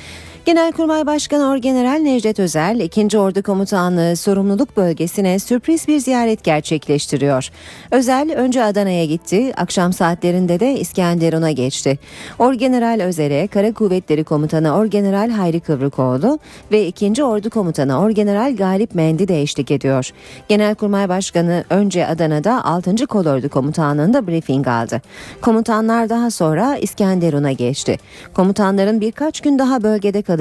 [0.44, 3.18] Genelkurmay Başkanı Orgeneral Necdet Özel, 2.
[3.18, 7.50] Ordu Komutanlığı sorumluluk bölgesine sürpriz bir ziyaret gerçekleştiriyor.
[7.90, 11.98] Özel önce Adana'ya gitti, akşam saatlerinde de İskenderun'a geçti.
[12.38, 16.38] Orgeneral Özel'e Kara Kuvvetleri Komutanı Orgeneral Hayri Kıvrıkoğlu
[16.72, 17.24] ve 2.
[17.24, 20.10] Ordu Komutanı Orgeneral Galip Mendi de eşlik ediyor.
[20.48, 23.06] Genelkurmay Başkanı önce Adana'da 6.
[23.06, 25.02] Kolordu Komutanlığı'nda briefing aldı.
[25.42, 27.96] Komutanlar daha sonra İskenderun'a geçti.
[28.34, 30.33] Komutanların birkaç gün daha bölgede kalacakları,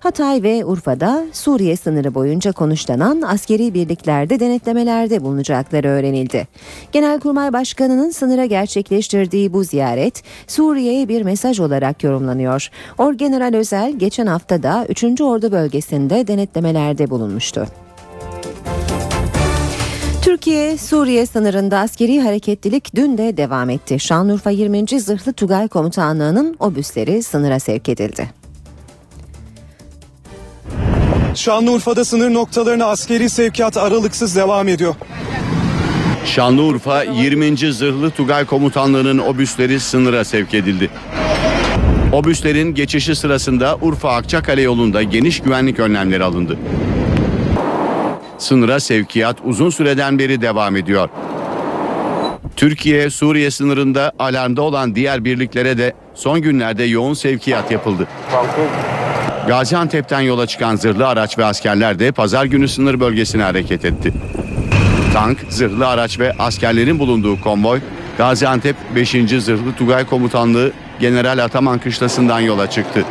[0.00, 6.48] Hatay ve Urfa'da Suriye sınırı boyunca konuşlanan askeri birliklerde denetlemelerde bulunacakları öğrenildi.
[6.92, 12.70] Genelkurmay Başkanı'nın sınıra gerçekleştirdiği bu ziyaret Suriye'ye bir mesaj olarak yorumlanıyor.
[12.98, 15.20] Orgeneral Özel geçen hafta da 3.
[15.20, 17.66] Ordu bölgesinde denetlemelerde bulunmuştu.
[20.26, 24.00] Türkiye Suriye sınırında askeri hareketlilik dün de devam etti.
[24.00, 25.00] Şanlıurfa 20.
[25.00, 28.30] Zırhlı Tugay Komutanlığı'nın obüsleri sınıra sevk edildi.
[31.36, 34.94] Şanlıurfa'da sınır noktalarına askeri sevkiyat aralıksız devam ediyor.
[36.24, 37.72] Şanlıurfa 20.
[37.72, 40.90] Zırhlı Tugay Komutanlığı'nın obüsleri sınıra sevk edildi.
[42.12, 46.58] Obüslerin geçişi sırasında Urfa Akçakale yolunda geniş güvenlik önlemleri alındı.
[48.38, 51.08] Sınıra sevkiyat uzun süreden beri devam ediyor.
[52.56, 58.06] Türkiye Suriye sınırında alarmda olan diğer birliklere de son günlerde yoğun sevkiyat yapıldı.
[59.48, 64.12] Gaziantep'ten yola çıkan zırhlı araç ve askerler de pazar günü sınır bölgesine hareket etti.
[65.12, 67.80] Tank, zırhlı araç ve askerlerin bulunduğu konvoy
[68.18, 69.10] Gaziantep 5.
[69.40, 73.04] Zırhlı Tugay Komutanlığı General Ataman Kışlası'ndan yola çıktı.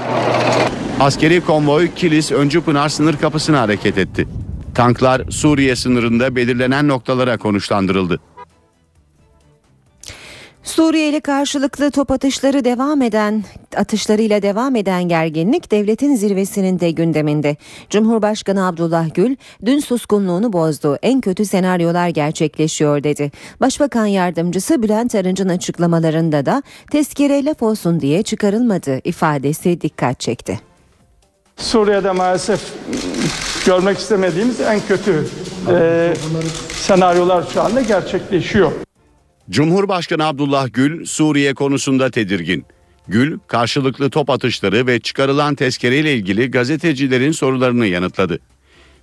[0.99, 4.27] Askeri konvoy Kilis Öncü Pınar sınır kapısına hareket etti.
[4.75, 8.19] Tanklar Suriye sınırında belirlenen noktalara konuşlandırıldı.
[10.65, 13.43] Suriye ile karşılıklı top atışları devam eden
[13.75, 17.55] atışlarıyla devam eden gerginlik devletin zirvesinin de gündeminde.
[17.89, 19.35] Cumhurbaşkanı Abdullah Gül
[19.65, 20.97] dün suskunluğunu bozdu.
[21.01, 23.31] En kötü senaryolar gerçekleşiyor dedi.
[23.61, 30.59] Başbakan yardımcısı Bülent Arınç'ın açıklamalarında da tezkere laf olsun diye çıkarılmadı ifadesi dikkat çekti.
[31.57, 32.61] Suriye'de maalesef
[33.65, 35.27] görmek istemediğimiz en kötü
[35.69, 36.13] e,
[36.73, 38.71] senaryolar şu anda gerçekleşiyor.
[39.49, 42.65] Cumhurbaşkanı Abdullah Gül Suriye konusunda tedirgin.
[43.07, 48.39] Gül karşılıklı top atışları ve çıkarılan tezkereyle ilgili gazetecilerin sorularını yanıtladı.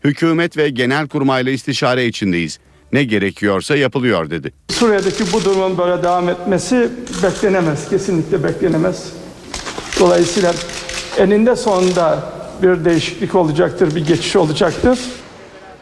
[0.05, 2.59] Hükümet ve genel kurmayla istişare içindeyiz.
[2.93, 4.53] Ne gerekiyorsa yapılıyor dedi.
[4.69, 6.91] Suriye'deki bu durumun böyle devam etmesi
[7.23, 7.89] beklenemez.
[7.89, 9.13] Kesinlikle beklenemez.
[10.01, 10.55] Dolayısıyla
[11.19, 12.33] eninde sonunda
[12.63, 14.99] bir değişiklik olacaktır, bir geçiş olacaktır.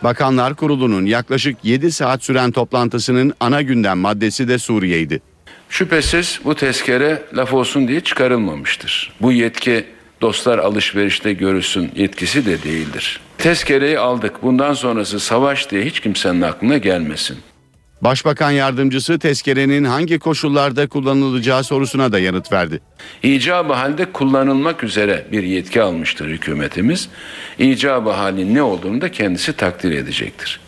[0.05, 5.21] Bakanlar Kurulu'nun yaklaşık 7 saat süren toplantısının ana gündem maddesi de Suriye'ydi.
[5.69, 9.13] Şüphesiz bu tezkere laf olsun diye çıkarılmamıştır.
[9.21, 9.85] Bu yetki
[10.21, 13.21] dostlar alışverişte görülsün yetkisi de değildir.
[13.39, 14.43] Tezkereyi aldık.
[14.43, 17.39] Bundan sonrası savaş diye hiç kimsenin aklına gelmesin.
[18.03, 22.81] Başbakan yardımcısı tezkerenin hangi koşullarda kullanılacağı sorusuna da yanıt verdi.
[23.23, 27.09] İcabı halde kullanılmak üzere bir yetki almıştır hükümetimiz.
[27.59, 30.61] İcabı halin ne olduğunu da kendisi takdir edecektir.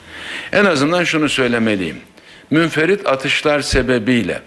[0.53, 1.97] En azından şunu söylemeliyim.
[2.51, 4.41] Münferit atışlar sebebiyle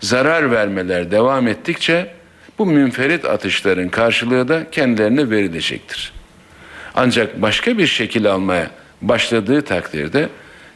[0.00, 2.14] zarar vermeler devam ettikçe
[2.58, 6.12] bu münferit atışların karşılığı da kendilerine verilecektir.
[6.94, 8.70] Ancak başka bir şekil almaya
[9.02, 10.28] başladığı takdirde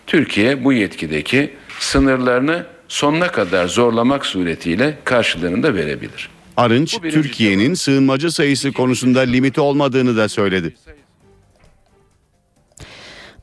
[0.07, 6.28] Türkiye bu yetkideki sınırlarını sonuna kadar zorlamak suretiyle karşılığını da verebilir.
[6.57, 10.74] Arınç, Türkiye'nin sığınmacı sayısı konusunda limiti olmadığını da söyledi.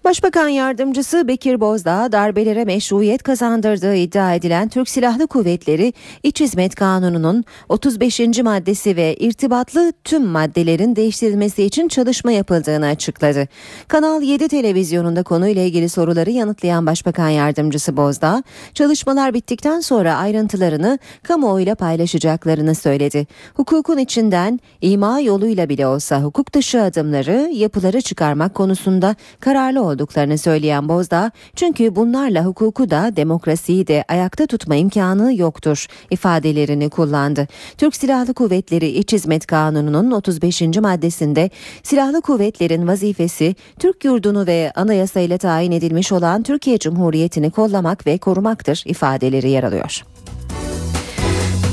[0.04, 5.94] Başbakan yardımcısı Bekir Bozdağ darbelere meşruiyet kazandırdığı iddia edilen Türk Silahlı Kuvvetleri
[6.24, 8.20] İç Hizmet Kanunu'nun 35.
[8.20, 13.48] maddesi ve irtibatlı tüm maddelerin değiştirilmesi için çalışma yapıldığını açıkladı.
[13.88, 18.44] Kanal 7 televizyonunda konuyla ilgili soruları yanıtlayan Başbakan yardımcısı Bozdağ,
[18.74, 23.28] çalışmalar bittikten sonra ayrıntılarını kamuoyuyla paylaşacaklarını söyledi.
[23.54, 30.38] Hukukun içinden ima yoluyla bile olsa hukuk dışı adımları, yapıları çıkarmak konusunda kararlı oldu olduklarını
[30.38, 37.48] söyleyen Bozdağ, çünkü bunlarla hukuku da demokrasiyi de ayakta tutma imkanı yoktur ifadelerini kullandı.
[37.78, 40.62] Türk Silahlı Kuvvetleri İç Hizmet Kanunu'nun 35.
[40.62, 41.50] maddesinde
[41.84, 48.84] silahlı kuvvetlerin vazifesi Türk yurdunu ve anayasayla tayin edilmiş olan Türkiye Cumhuriyeti'ni kollamak ve korumaktır
[48.86, 50.13] ifadeleri yer alıyor.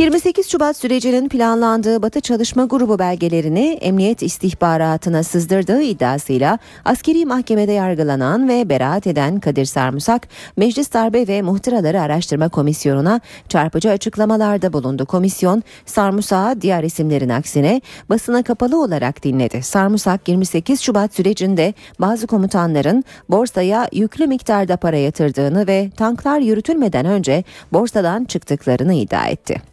[0.01, 8.48] 28 Şubat sürecinin planlandığı Batı Çalışma Grubu belgelerini emniyet istihbaratına sızdırdığı iddiasıyla askeri mahkemede yargılanan
[8.48, 15.07] ve beraat eden Kadir Sarmısak, Meclis Darbe ve Muhtıraları Araştırma Komisyonu'na çarpıcı açıklamalarda bulundu.
[15.07, 17.80] Komisyon, Sarmısak'ı diğer isimlerin aksine
[18.11, 19.62] basına kapalı olarak dinledi.
[19.62, 27.44] Sarmısak 28 Şubat sürecinde bazı komutanların borsaya yüklü miktarda para yatırdığını ve tanklar yürütülmeden önce
[27.72, 29.70] borsadan çıktıklarını iddia etti.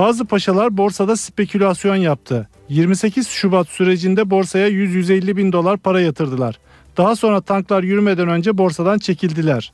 [0.00, 2.48] Bazı paşalar borsada spekülasyon yaptı.
[2.68, 6.58] 28 Şubat sürecinde borsaya 100-150 bin dolar para yatırdılar.
[6.96, 9.72] Daha sonra tanklar yürümeden önce borsadan çekildiler.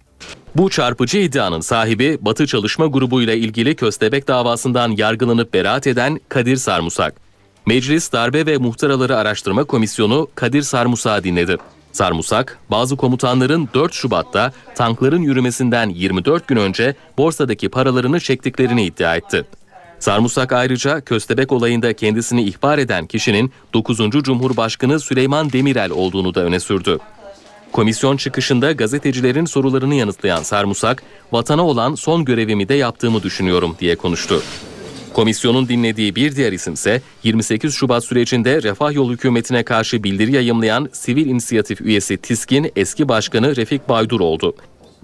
[0.56, 6.56] Bu çarpıcı iddianın sahibi Batı Çalışma Grubu ile ilgili Köstebek davasından yargılanıp beraat eden Kadir
[6.56, 7.14] Sarmusak.
[7.66, 11.56] Meclis Darbe ve Muhtaraları Araştırma Komisyonu Kadir Sarmusak'ı dinledi.
[11.92, 19.44] Sarmusak, bazı komutanların 4 Şubat'ta tankların yürümesinden 24 gün önce borsadaki paralarını çektiklerini iddia etti.
[19.98, 23.98] Sarmusak ayrıca Köstebek olayında kendisini ihbar eden kişinin 9.
[24.10, 26.98] Cumhurbaşkanı Süleyman Demirel olduğunu da öne sürdü.
[27.72, 34.42] Komisyon çıkışında gazetecilerin sorularını yanıtlayan Sarmusak, vatana olan son görevimi de yaptığımı düşünüyorum diye konuştu.
[35.14, 41.26] Komisyonun dinlediği bir diğer isimse 28 Şubat sürecinde Refah Yol hükümetine karşı bildiri yayımlayan Sivil
[41.26, 44.54] İnisiyatif üyesi TİSK'in eski başkanı Refik Baydur oldu.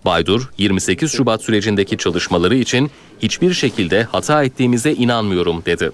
[0.04, 2.90] Baydur, 28 Şubat sürecindeki çalışmaları için
[3.22, 5.92] hiçbir şekilde hata ettiğimize inanmıyorum dedi.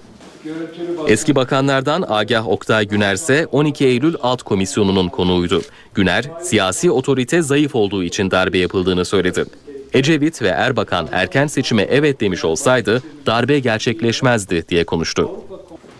[1.07, 5.61] Eski bakanlardan Agah Oktay Güner ise 12 Eylül Alt Komisyonu'nun konuğuydu.
[5.93, 9.45] Güner, siyasi otorite zayıf olduğu için darbe yapıldığını söyledi.
[9.93, 15.29] Ecevit ve Erbakan erken seçime evet demiş olsaydı darbe gerçekleşmezdi diye konuştu.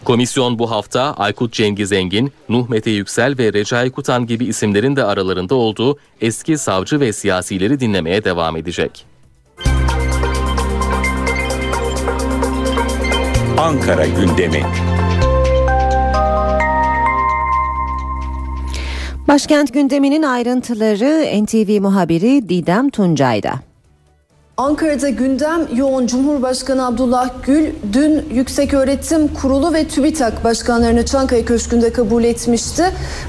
[0.03, 5.03] Komisyon bu hafta Aykut Cengiz Engin, Nuh Mete Yüksel ve Recai Kutan gibi isimlerin de
[5.03, 9.05] aralarında olduğu eski savcı ve siyasileri dinlemeye devam edecek.
[13.57, 14.63] Ankara gündemi.
[19.27, 23.68] Başkent gündeminin ayrıntıları NTV muhabiri Didem Tuncay'da.
[24.59, 31.93] Ankara'da gündem yoğun Cumhurbaşkanı Abdullah Gül dün Yüksek Öğretim Kurulu ve TÜBİTAK başkanlarını Çankaya Köşkü'nde
[31.93, 32.83] kabul etmişti.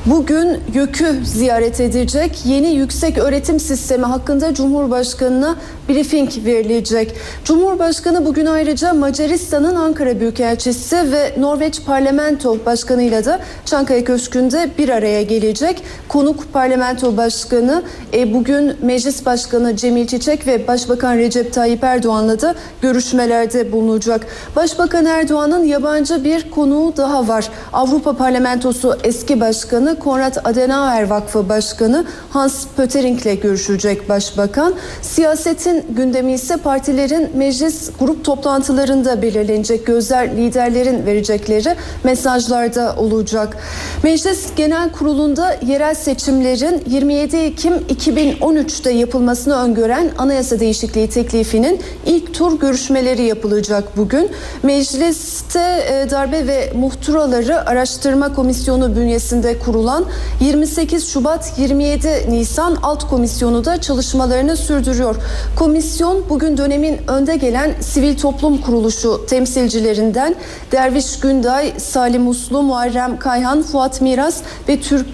[0.06, 2.38] Bugün YÖK'ü ziyaret edecek.
[2.44, 5.56] Yeni yüksek öğretim sistemi hakkında Cumhurbaşkanı'na
[5.88, 7.14] briefing verilecek.
[7.44, 15.22] Cumhurbaşkanı bugün ayrıca Macaristan'ın Ankara Büyükelçisi ve Norveç Parlamento Başkanı'yla da Çankaya Köşkü'nde bir araya
[15.22, 15.82] gelecek.
[16.08, 17.82] Konuk Parlamento Başkanı
[18.14, 24.26] e, bugün Meclis Başkanı Cemil Çiçek ve Başbakan Recep Tayyip Erdoğan'la da görüşmelerde bulunacak.
[24.56, 27.48] Başbakan Erdoğan'ın yabancı bir konuğu daha var.
[27.72, 34.74] Avrupa Parlamentosu eski başkanı Konrad Adenauer Vakfı Başkanı Hans Pöttering'le görüşecek başbakan.
[35.02, 39.86] Siyasetin gündemi ise partilerin meclis grup toplantılarında belirlenecek.
[39.86, 43.56] Gözler liderlerin verecekleri mesajlarda olacak.
[44.02, 52.60] Meclis Genel Kurulu'nda yerel seçimlerin 27 Ekim 2013'te yapılmasını öngören anayasa değişikliği teklifinin ilk tur
[52.60, 54.30] görüşmeleri yapılacak bugün.
[54.62, 60.04] Mecliste e, darbe ve muhturaları araştırma komisyonu bünyesinde kurulan
[60.40, 65.16] 28 Şubat 27 Nisan alt komisyonu da çalışmalarını sürdürüyor.
[65.56, 70.34] Komisyon bugün dönemin önde gelen sivil toplum kuruluşu temsilcilerinden
[70.72, 74.36] Derviş Günday, Salim Uslu, Muharrem Kayhan, Fuat Miras
[74.68, 75.06] ve Türk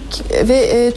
[0.47, 0.91] ve e,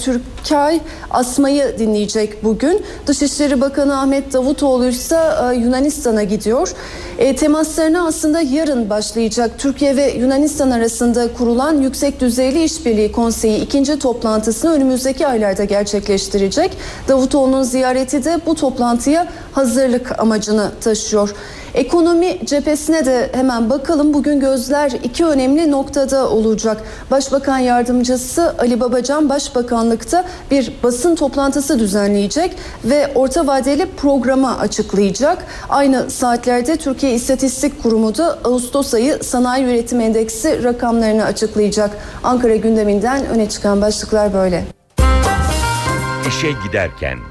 [0.44, 0.80] Türkay
[1.10, 2.82] Asma'yı dinleyecek bugün.
[3.06, 6.72] Dışişleri Bakanı Ahmet Davutoğlu ise e, Yunanistan'a gidiyor.
[7.18, 13.98] E, temaslarına aslında yarın başlayacak Türkiye ve Yunanistan arasında kurulan Yüksek Düzeyli İşbirliği Konseyi ikinci
[13.98, 16.76] toplantısını önümüzdeki aylarda gerçekleştirecek.
[17.08, 21.34] Davutoğlu'nun ziyareti de bu toplantıya hazırlık amacını taşıyor.
[21.74, 24.14] Ekonomi cephesine de hemen bakalım.
[24.14, 26.82] Bugün gözler iki önemli noktada olacak.
[27.10, 35.46] Başbakan yardımcısı Ali Babacan Başbakanlıkta bir basın toplantısı düzenleyecek ve orta vadeli programı açıklayacak.
[35.68, 41.90] Aynı saatlerde Türkiye İstatistik Kurumu da Ağustos ayı sanayi üretim endeksi rakamlarını açıklayacak.
[42.22, 44.64] Ankara gündeminden öne çıkan başlıklar böyle.
[46.28, 47.29] İşe giderken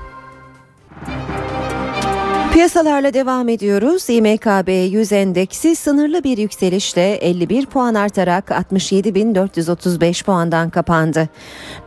[2.59, 4.09] Piyasalarla devam ediyoruz.
[4.09, 11.29] İMKB 100 endeksi sınırlı bir yükselişle 51 puan artarak 67.435 puandan kapandı.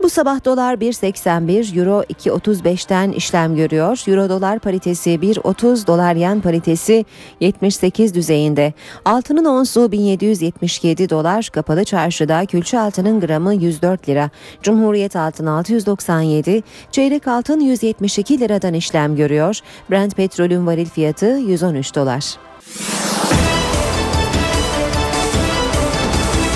[0.03, 4.03] Bu sabah dolar 1.81, euro 2.35'ten işlem görüyor.
[4.07, 7.05] Euro dolar paritesi 1.30, dolar yen paritesi
[7.39, 8.73] 78 düzeyinde.
[9.05, 14.29] Altının onsu 1777 dolar, kapalı çarşıda külçe altının gramı 104 lira.
[14.61, 19.59] Cumhuriyet altın 697, çeyrek altın 172 liradan işlem görüyor.
[19.91, 22.37] Brent petrolün varil fiyatı 113 dolar.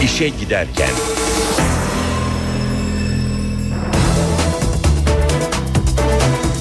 [0.03, 0.89] İşe giderken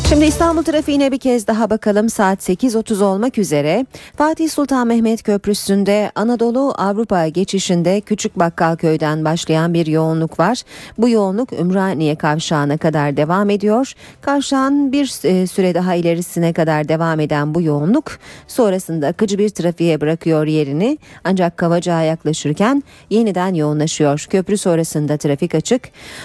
[0.09, 3.86] Şimdi İstanbul trafiğine bir kez daha bakalım saat 8.30 olmak üzere.
[4.16, 10.62] Fatih Sultan Mehmet Köprüsü'nde Anadolu Avrupa geçişinde Küçük Bakkalköy'den başlayan bir yoğunluk var.
[10.98, 13.92] Bu yoğunluk Ümraniye kavşağına kadar devam ediyor.
[14.20, 20.00] Kavşağın bir e, süre daha ilerisine kadar devam eden bu yoğunluk sonrasında akıcı bir trafiğe
[20.00, 20.98] bırakıyor yerini.
[21.24, 24.26] Ancak Kavacığa yaklaşırken yeniden yoğunlaşıyor.
[24.30, 25.82] Köprü sonrasında trafik açık.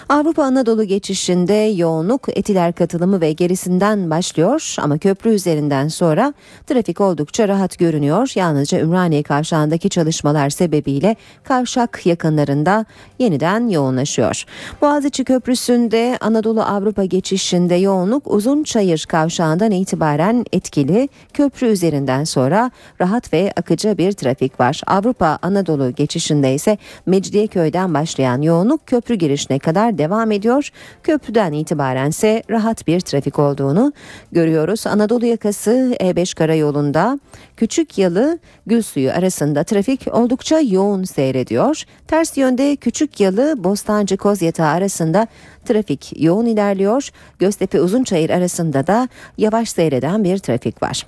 [0.10, 6.34] Avrupa Anadolu geçişinde yoğunluk Etiler katılımı ve gerisi üzerinden başlıyor ama köprü üzerinden sonra
[6.68, 8.32] trafik oldukça rahat görünüyor.
[8.36, 12.86] Yalnızca Ümraniye kavşağındaki çalışmalar sebebiyle kavşak yakınlarında
[13.20, 14.46] yeniden yoğunlaşıyor.
[14.82, 21.10] Boğaziçi Köprüsü'nde Anadolu Avrupa geçişinde yoğunluk uzun çayır kavşağından itibaren etkili.
[21.34, 24.82] Köprü üzerinden sonra rahat ve akıcı bir trafik var.
[24.88, 30.70] Avrupa Anadolu geçişinde ise Mecidiyeköy'den başlayan yoğunluk köprü girişine kadar devam ediyor.
[31.04, 33.94] Köprüden itibaren ise rahat bir trafik oldu olduğunu
[34.32, 34.88] görüyoruz.
[34.88, 37.20] Anadolu yakası E5 karayolunda
[37.58, 41.84] Küçük Yalı Gülsuyu arasında trafik oldukça yoğun seyrediyor.
[42.08, 45.28] Ters yönde Küçük Yalı Bostancı Kozyatağı arasında
[45.66, 47.10] trafik yoğun ilerliyor.
[47.40, 51.06] Göztepe Uzunçayır arasında da yavaş seyreden bir trafik var.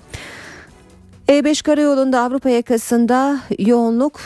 [1.27, 4.19] E5 karayolunda Avrupa yakasında yoğunluk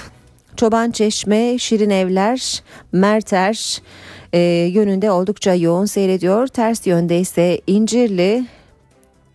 [0.56, 3.82] Çoban Çeşme, Şirin Evler, Merter,
[4.38, 4.40] e,
[4.74, 6.48] yönünde oldukça yoğun seyrediyor.
[6.48, 8.46] Ters yönde ise İncirli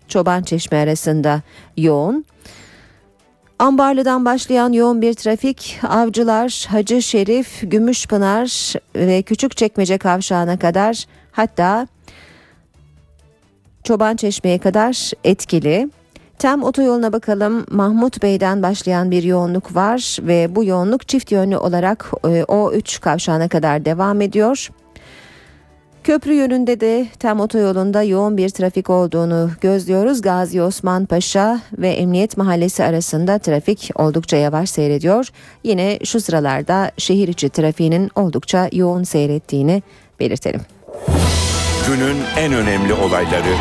[0.08, 1.42] Çoban Çeşme arasında
[1.76, 2.24] yoğun.
[3.58, 11.86] Ambarlı'dan başlayan yoğun bir trafik Avcılar, Hacı Şerif, Gümüşpınar ve Küçükçekmece kavşağına kadar hatta
[13.84, 15.90] Çoban Çeşme'ye kadar etkili.
[16.38, 17.66] Tem otoyoluna bakalım.
[17.70, 23.48] Mahmut Bey'den başlayan bir yoğunluk var ve bu yoğunluk çift yönlü olarak e, O3 kavşağına
[23.48, 24.70] kadar devam ediyor.
[26.04, 30.22] Köprü yönünde de Tem otoyolunda yoğun bir trafik olduğunu gözlüyoruz.
[30.22, 35.28] Gazi Osman Paşa ve Emniyet Mahallesi arasında trafik oldukça yavaş seyrediyor.
[35.64, 39.82] Yine şu sıralarda şehir içi trafiğinin oldukça yoğun seyrettiğini
[40.20, 40.60] belirtelim.
[41.86, 43.54] Günün en önemli olayları.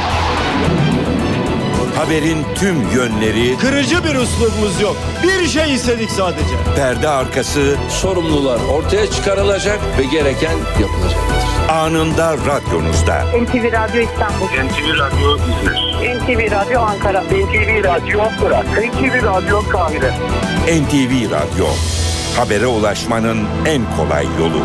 [1.95, 3.57] Haberin tüm yönleri.
[3.57, 4.95] Kırıcı bir üslubumuz yok.
[5.23, 6.55] Bir şey istedik sadece.
[6.75, 7.75] Perde arkası.
[7.89, 11.40] Sorumlular ortaya çıkarılacak ve gereken yapılacaktır.
[11.71, 13.23] Anında radyonuzda.
[13.23, 14.45] NTV Radyo İstanbul.
[14.45, 16.19] NTV Radyo İzmir.
[16.19, 17.21] NTV Radyo Ankara.
[17.21, 18.65] NTV Radyo Irak.
[18.65, 20.11] NTV Radyo Kahire.
[20.81, 21.67] NTV Radyo.
[22.37, 24.61] Habere ulaşmanın en kolay yolu.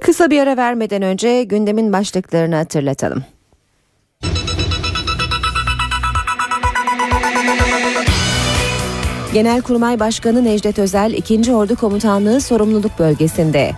[0.00, 3.24] Kısa bir ara vermeden önce gündemin başlıklarını hatırlatalım.
[9.34, 11.54] Genelkurmay Başkanı Necdet Özel 2.
[11.54, 13.72] Ordu Komutanlığı sorumluluk bölgesinde.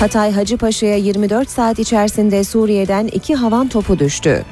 [0.00, 4.44] Hatay Hacıpaşa'ya 24 saat içerisinde Suriye'den iki havan topu düştü.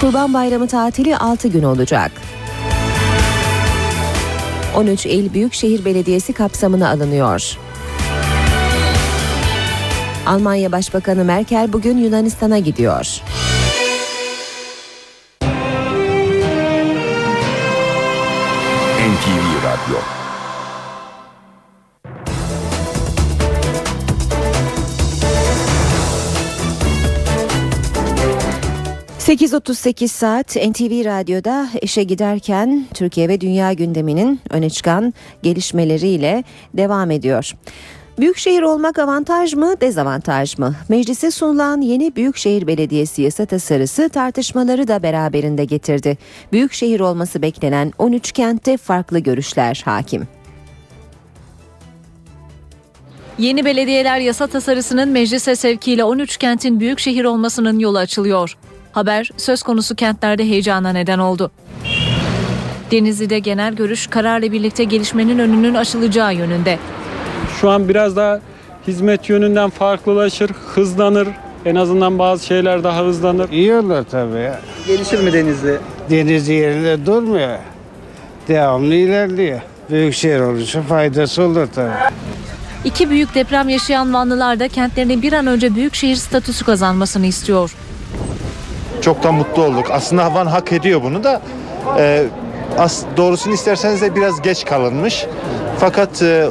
[0.00, 2.12] Kurban Bayramı tatili 6 gün olacak.
[4.76, 7.58] 13 il Büyükşehir Belediyesi kapsamına alınıyor.
[10.26, 13.22] Almanya Başbakanı Merkel bugün Yunanistan'a gidiyor.
[19.22, 19.98] NTV Radyo.
[29.18, 32.86] ...8.38 saat NTV Radyo'da işe giderken...
[32.94, 36.44] ...Türkiye ve dünya gündeminin öne çıkan gelişmeleriyle
[36.74, 37.52] devam ediyor.
[38.22, 40.74] Büyükşehir olmak avantaj mı, dezavantaj mı?
[40.88, 46.18] Meclise sunulan yeni Büyükşehir Belediyesi yasa tasarısı tartışmaları da beraberinde getirdi.
[46.52, 50.28] Büyükşehir olması beklenen 13 kentte farklı görüşler hakim.
[53.38, 58.56] Yeni belediyeler yasa tasarısının meclise sevkiyle 13 kentin büyük şehir olmasının yolu açılıyor.
[58.92, 61.50] Haber söz konusu kentlerde heyecana neden oldu.
[62.90, 66.78] Denizli'de genel görüş kararla birlikte gelişmenin önünün açılacağı yönünde.
[67.60, 68.40] Şu an biraz daha
[68.86, 71.28] hizmet yönünden farklılaşır, hızlanır.
[71.64, 73.50] En azından bazı şeyler daha hızlanır.
[73.50, 74.60] İyi olur tabii ya.
[74.86, 75.78] Gelişir mi Denizli?
[76.10, 77.58] Denizli yerinde durmuyor.
[78.48, 79.60] Devamlı ilerliyor.
[79.90, 81.90] Büyükşehir oluşu faydası olur tabii.
[82.84, 87.74] İki büyük deprem yaşayan Vanlılar da kentlerinin bir an önce büyük şehir statüsü kazanmasını istiyor.
[89.02, 89.86] Çok da mutlu olduk.
[89.90, 91.42] Aslında Van hak ediyor bunu da.
[91.98, 92.24] E,
[92.78, 95.26] as, doğrusunu isterseniz de biraz geç kalınmış.
[95.78, 96.48] Fakat e,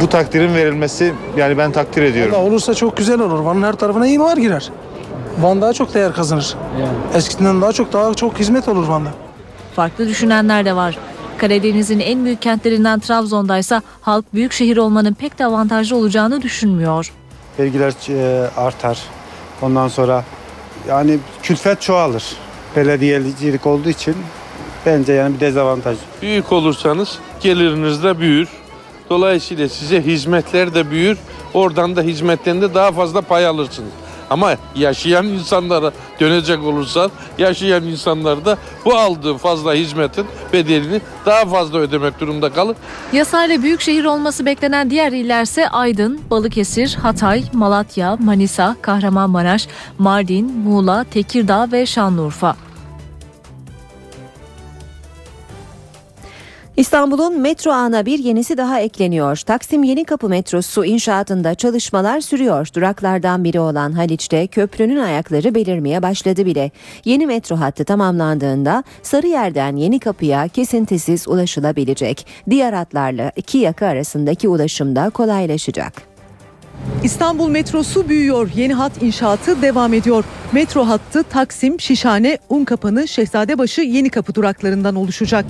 [0.00, 2.32] bu takdirin verilmesi yani ben takdir ediyorum.
[2.32, 3.38] Valla olursa çok güzel olur.
[3.38, 4.70] Van'ın her tarafına imar girer.
[5.40, 6.56] Van daha çok değer kazanır.
[7.14, 9.08] Eskiden daha çok daha çok hizmet olur Van'da.
[9.76, 10.98] Farklı düşünenler de var.
[11.38, 17.12] Karadeniz'in en büyük kentlerinden Trabzon'daysa halk büyük şehir olmanın pek de avantajlı olacağını düşünmüyor.
[17.58, 18.98] Vergiler e, artar.
[19.62, 20.24] Ondan sonra
[20.88, 22.24] yani külfet çoğalır.
[22.76, 24.16] Belediyecilik olduğu için
[24.86, 25.96] bence yani bir dezavantaj.
[26.22, 28.48] Büyük olursanız geliriniz de büyür.
[29.10, 31.18] Dolayısıyla size hizmetler de büyür.
[31.54, 33.90] Oradan da hizmetten de daha fazla pay alırsınız.
[34.30, 41.78] Ama yaşayan insanlara dönecek olursan yaşayan insanlar da bu aldığı fazla hizmetin bedelini daha fazla
[41.78, 42.76] ödemek durumunda kalır.
[43.12, 49.68] Yasayla büyük şehir olması beklenen diğer illerse Aydın, Balıkesir, Hatay, Malatya, Manisa, Kahramanmaraş,
[49.98, 52.56] Mardin, Muğla, Tekirdağ ve Şanlıurfa.
[56.76, 59.36] İstanbul'un metro ağına bir yenisi daha ekleniyor.
[59.36, 62.68] Taksim Yenikapı metrosu inşaatında çalışmalar sürüyor.
[62.74, 66.70] Duraklardan biri olan Haliç'te köprünün ayakları belirmeye başladı bile.
[67.04, 72.26] Yeni metro hattı tamamlandığında Sarıyer'den Yenikapı'ya kesintisiz ulaşılabilecek.
[72.50, 75.92] Diğer hatlarla iki yaka arasındaki ulaşım da kolaylaşacak.
[77.04, 78.50] İstanbul metrosu büyüyor.
[78.56, 80.24] Yeni hat inşaatı devam ediyor.
[80.52, 85.44] Metro hattı Taksim, Şişhane, Unkapanı, Şehzadebaşı, Yenikapı duraklarından oluşacak.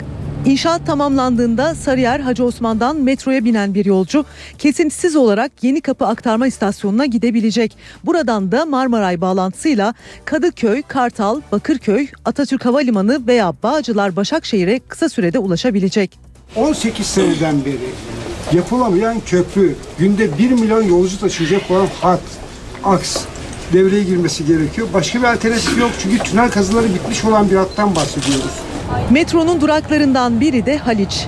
[0.47, 4.25] İnşaat tamamlandığında Sarıyer Hacı Osman'dan metroya binen bir yolcu
[4.59, 7.77] kesintisiz olarak Yenikapı aktarma istasyonuna gidebilecek.
[8.05, 9.95] Buradan da Marmaray bağlantısıyla
[10.25, 16.19] Kadıköy, Kartal, Bakırköy, Atatürk Havalimanı veya Bağcılar Başakşehir'e kısa sürede ulaşabilecek.
[16.57, 17.91] 18 seneden beri
[18.53, 22.21] yapılamayan köprü, günde 1 milyon yolcu taşıyacak olan hat,
[22.85, 23.17] aks
[23.73, 24.89] devreye girmesi gerekiyor.
[24.95, 28.74] Başka bir alternatif yok çünkü tünel kazıları bitmiş olan bir hattan bahsediyoruz.
[29.11, 31.27] Metronun duraklarından biri de Haliç.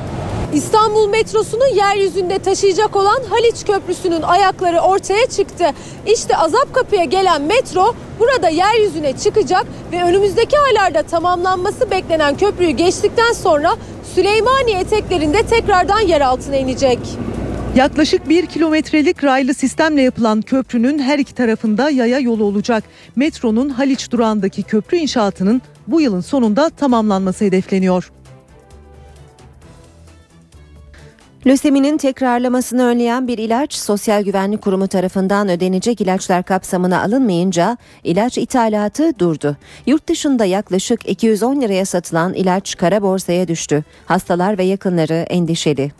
[0.54, 5.64] İstanbul metrosunu yeryüzünde taşıyacak olan Haliç Köprüsü'nün ayakları ortaya çıktı.
[6.06, 13.76] İşte Azapkapı'ya gelen metro burada yeryüzüne çıkacak ve önümüzdeki aylarda tamamlanması beklenen köprüyü geçtikten sonra
[14.14, 16.98] Süleymaniye eteklerinde tekrardan yer altına inecek.
[17.76, 22.84] Yaklaşık bir kilometrelik raylı sistemle yapılan köprünün her iki tarafında yaya yolu olacak.
[23.16, 28.10] Metronun Haliç durağındaki köprü inşaatının bu yılın sonunda tamamlanması hedefleniyor.
[31.46, 39.18] Löseminin tekrarlamasını önleyen bir ilaç Sosyal Güvenlik Kurumu tarafından ödenecek ilaçlar kapsamına alınmayınca ilaç ithalatı
[39.18, 39.56] durdu.
[39.86, 43.84] Yurt dışında yaklaşık 210 liraya satılan ilaç kara borsaya düştü.
[44.06, 45.92] Hastalar ve yakınları endişeli.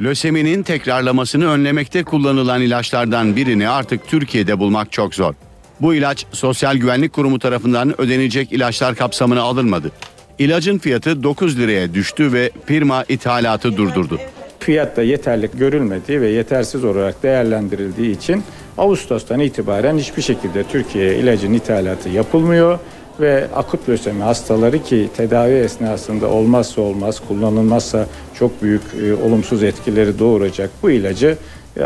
[0.00, 5.34] Löseminin tekrarlamasını önlemekte kullanılan ilaçlardan birini artık Türkiye'de bulmak çok zor.
[5.80, 9.90] Bu ilaç Sosyal Güvenlik Kurumu tarafından ödenecek ilaçlar kapsamına alınmadı.
[10.38, 14.18] İlacın fiyatı 9 liraya düştü ve firma ithalatı durdurdu.
[14.58, 18.42] Fiyatta yeterlik görülmediği ve yetersiz olarak değerlendirildiği için
[18.78, 22.78] Ağustos'tan itibaren hiçbir şekilde Türkiye'ye ilacın ithalatı yapılmıyor
[23.20, 28.06] ve akut lösemi hastaları ki tedavi esnasında olmazsa olmaz kullanılmazsa
[28.38, 31.36] çok büyük e, olumsuz etkileri doğuracak bu ilacı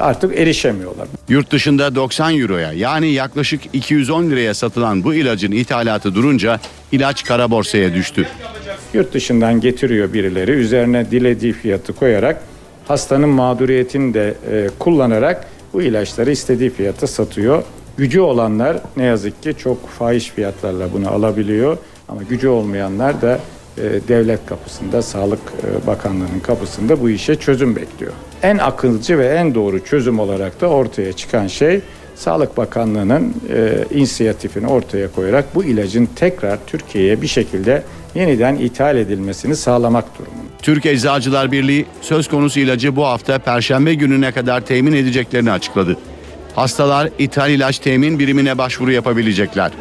[0.01, 1.09] artık erişemiyorlar.
[1.29, 6.61] Yurt dışında 90 euroya yani yaklaşık 210 liraya satılan bu ilacın ithalatı durunca
[6.93, 8.29] ilaç kara borsaya düştü.
[8.95, 12.43] Yurt dışından getiriyor birileri üzerine dilediği fiyatı koyarak
[12.89, 17.63] hastanın mağduriyetini de e, kullanarak bu ilaçları istediği fiyata satıyor.
[17.97, 21.79] Gücü olanlar ne yazık ki çok fahiş fiyatlarla bunu alabiliyor
[22.09, 23.41] ama gücü olmayanlar da
[23.79, 28.13] e, devlet kapısında, Sağlık e, Bakanlığı'nın kapısında bu işe çözüm bekliyor.
[28.45, 31.81] En akılcı ve en doğru çözüm olarak da ortaya çıkan şey
[32.17, 37.83] Sağlık Bakanlığı'nın e, inisiyatifini ortaya koyarak bu ilacın tekrar Türkiye'ye bir şekilde
[38.15, 40.45] yeniden ithal edilmesini sağlamak durumunda.
[40.63, 45.97] Türk Eczacılar Birliği söz konusu ilacı bu hafta Perşembe gününe kadar temin edeceklerini açıkladı.
[46.55, 49.73] Hastalar ithal ilaç temin birimine başvuru yapabilecekler.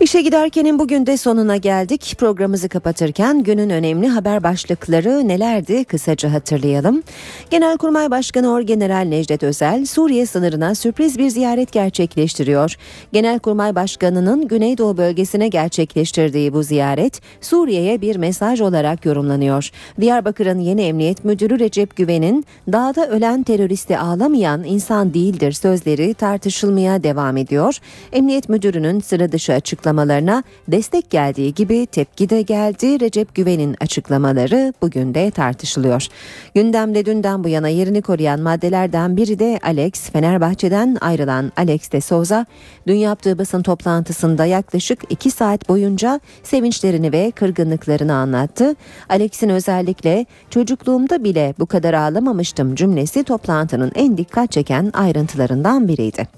[0.00, 2.14] İşe giderkenin bugün de sonuna geldik.
[2.18, 7.02] Programımızı kapatırken günün önemli haber başlıkları nelerdi kısaca hatırlayalım.
[7.50, 12.76] Genelkurmay Başkanı Orgeneral Necdet Özel Suriye sınırına sürpriz bir ziyaret gerçekleştiriyor.
[13.12, 19.70] Genelkurmay Başkanı'nın Güneydoğu bölgesine gerçekleştirdiği bu ziyaret Suriye'ye bir mesaj olarak yorumlanıyor.
[20.00, 27.36] Diyarbakır'ın yeni emniyet müdürü Recep Güven'in dağda ölen teröristi ağlamayan insan değildir sözleri tartışılmaya devam
[27.36, 27.78] ediyor.
[28.12, 33.00] Emniyet müdürünün sıra dışı açıklamaları açıklamalarına destek geldiği gibi tepki de geldi.
[33.00, 36.06] Recep Güven'in açıklamaları bugün de tartışılıyor.
[36.54, 40.10] Gündemde dünden bu yana yerini koruyan maddelerden biri de Alex.
[40.10, 42.46] Fenerbahçe'den ayrılan Alex de Souza
[42.86, 48.74] dün yaptığı basın toplantısında yaklaşık 2 saat boyunca sevinçlerini ve kırgınlıklarını anlattı.
[49.08, 56.28] Alex'in özellikle çocukluğumda bile bu kadar ağlamamıştım cümlesi toplantının en dikkat çeken ayrıntılarından biriydi.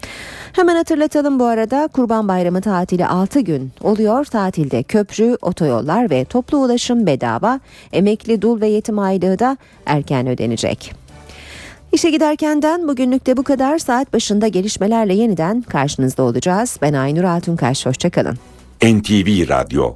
[0.52, 3.06] Hemen hatırlatalım bu arada Kurban Bayramı tatili
[3.40, 4.24] 6 gün oluyor.
[4.24, 7.60] Tatilde köprü, otoyollar ve toplu ulaşım bedava.
[7.92, 9.56] Emekli dul ve yetim aylığı da
[9.86, 10.92] erken ödenecek.
[11.92, 13.78] İşe giderkenden bugünlük de bu kadar.
[13.78, 16.78] Saat başında gelişmelerle yeniden karşınızda olacağız.
[16.82, 17.86] Ben Aynur Altunkaş.
[17.86, 18.38] Hoşçakalın.
[18.82, 19.94] NTV Radyo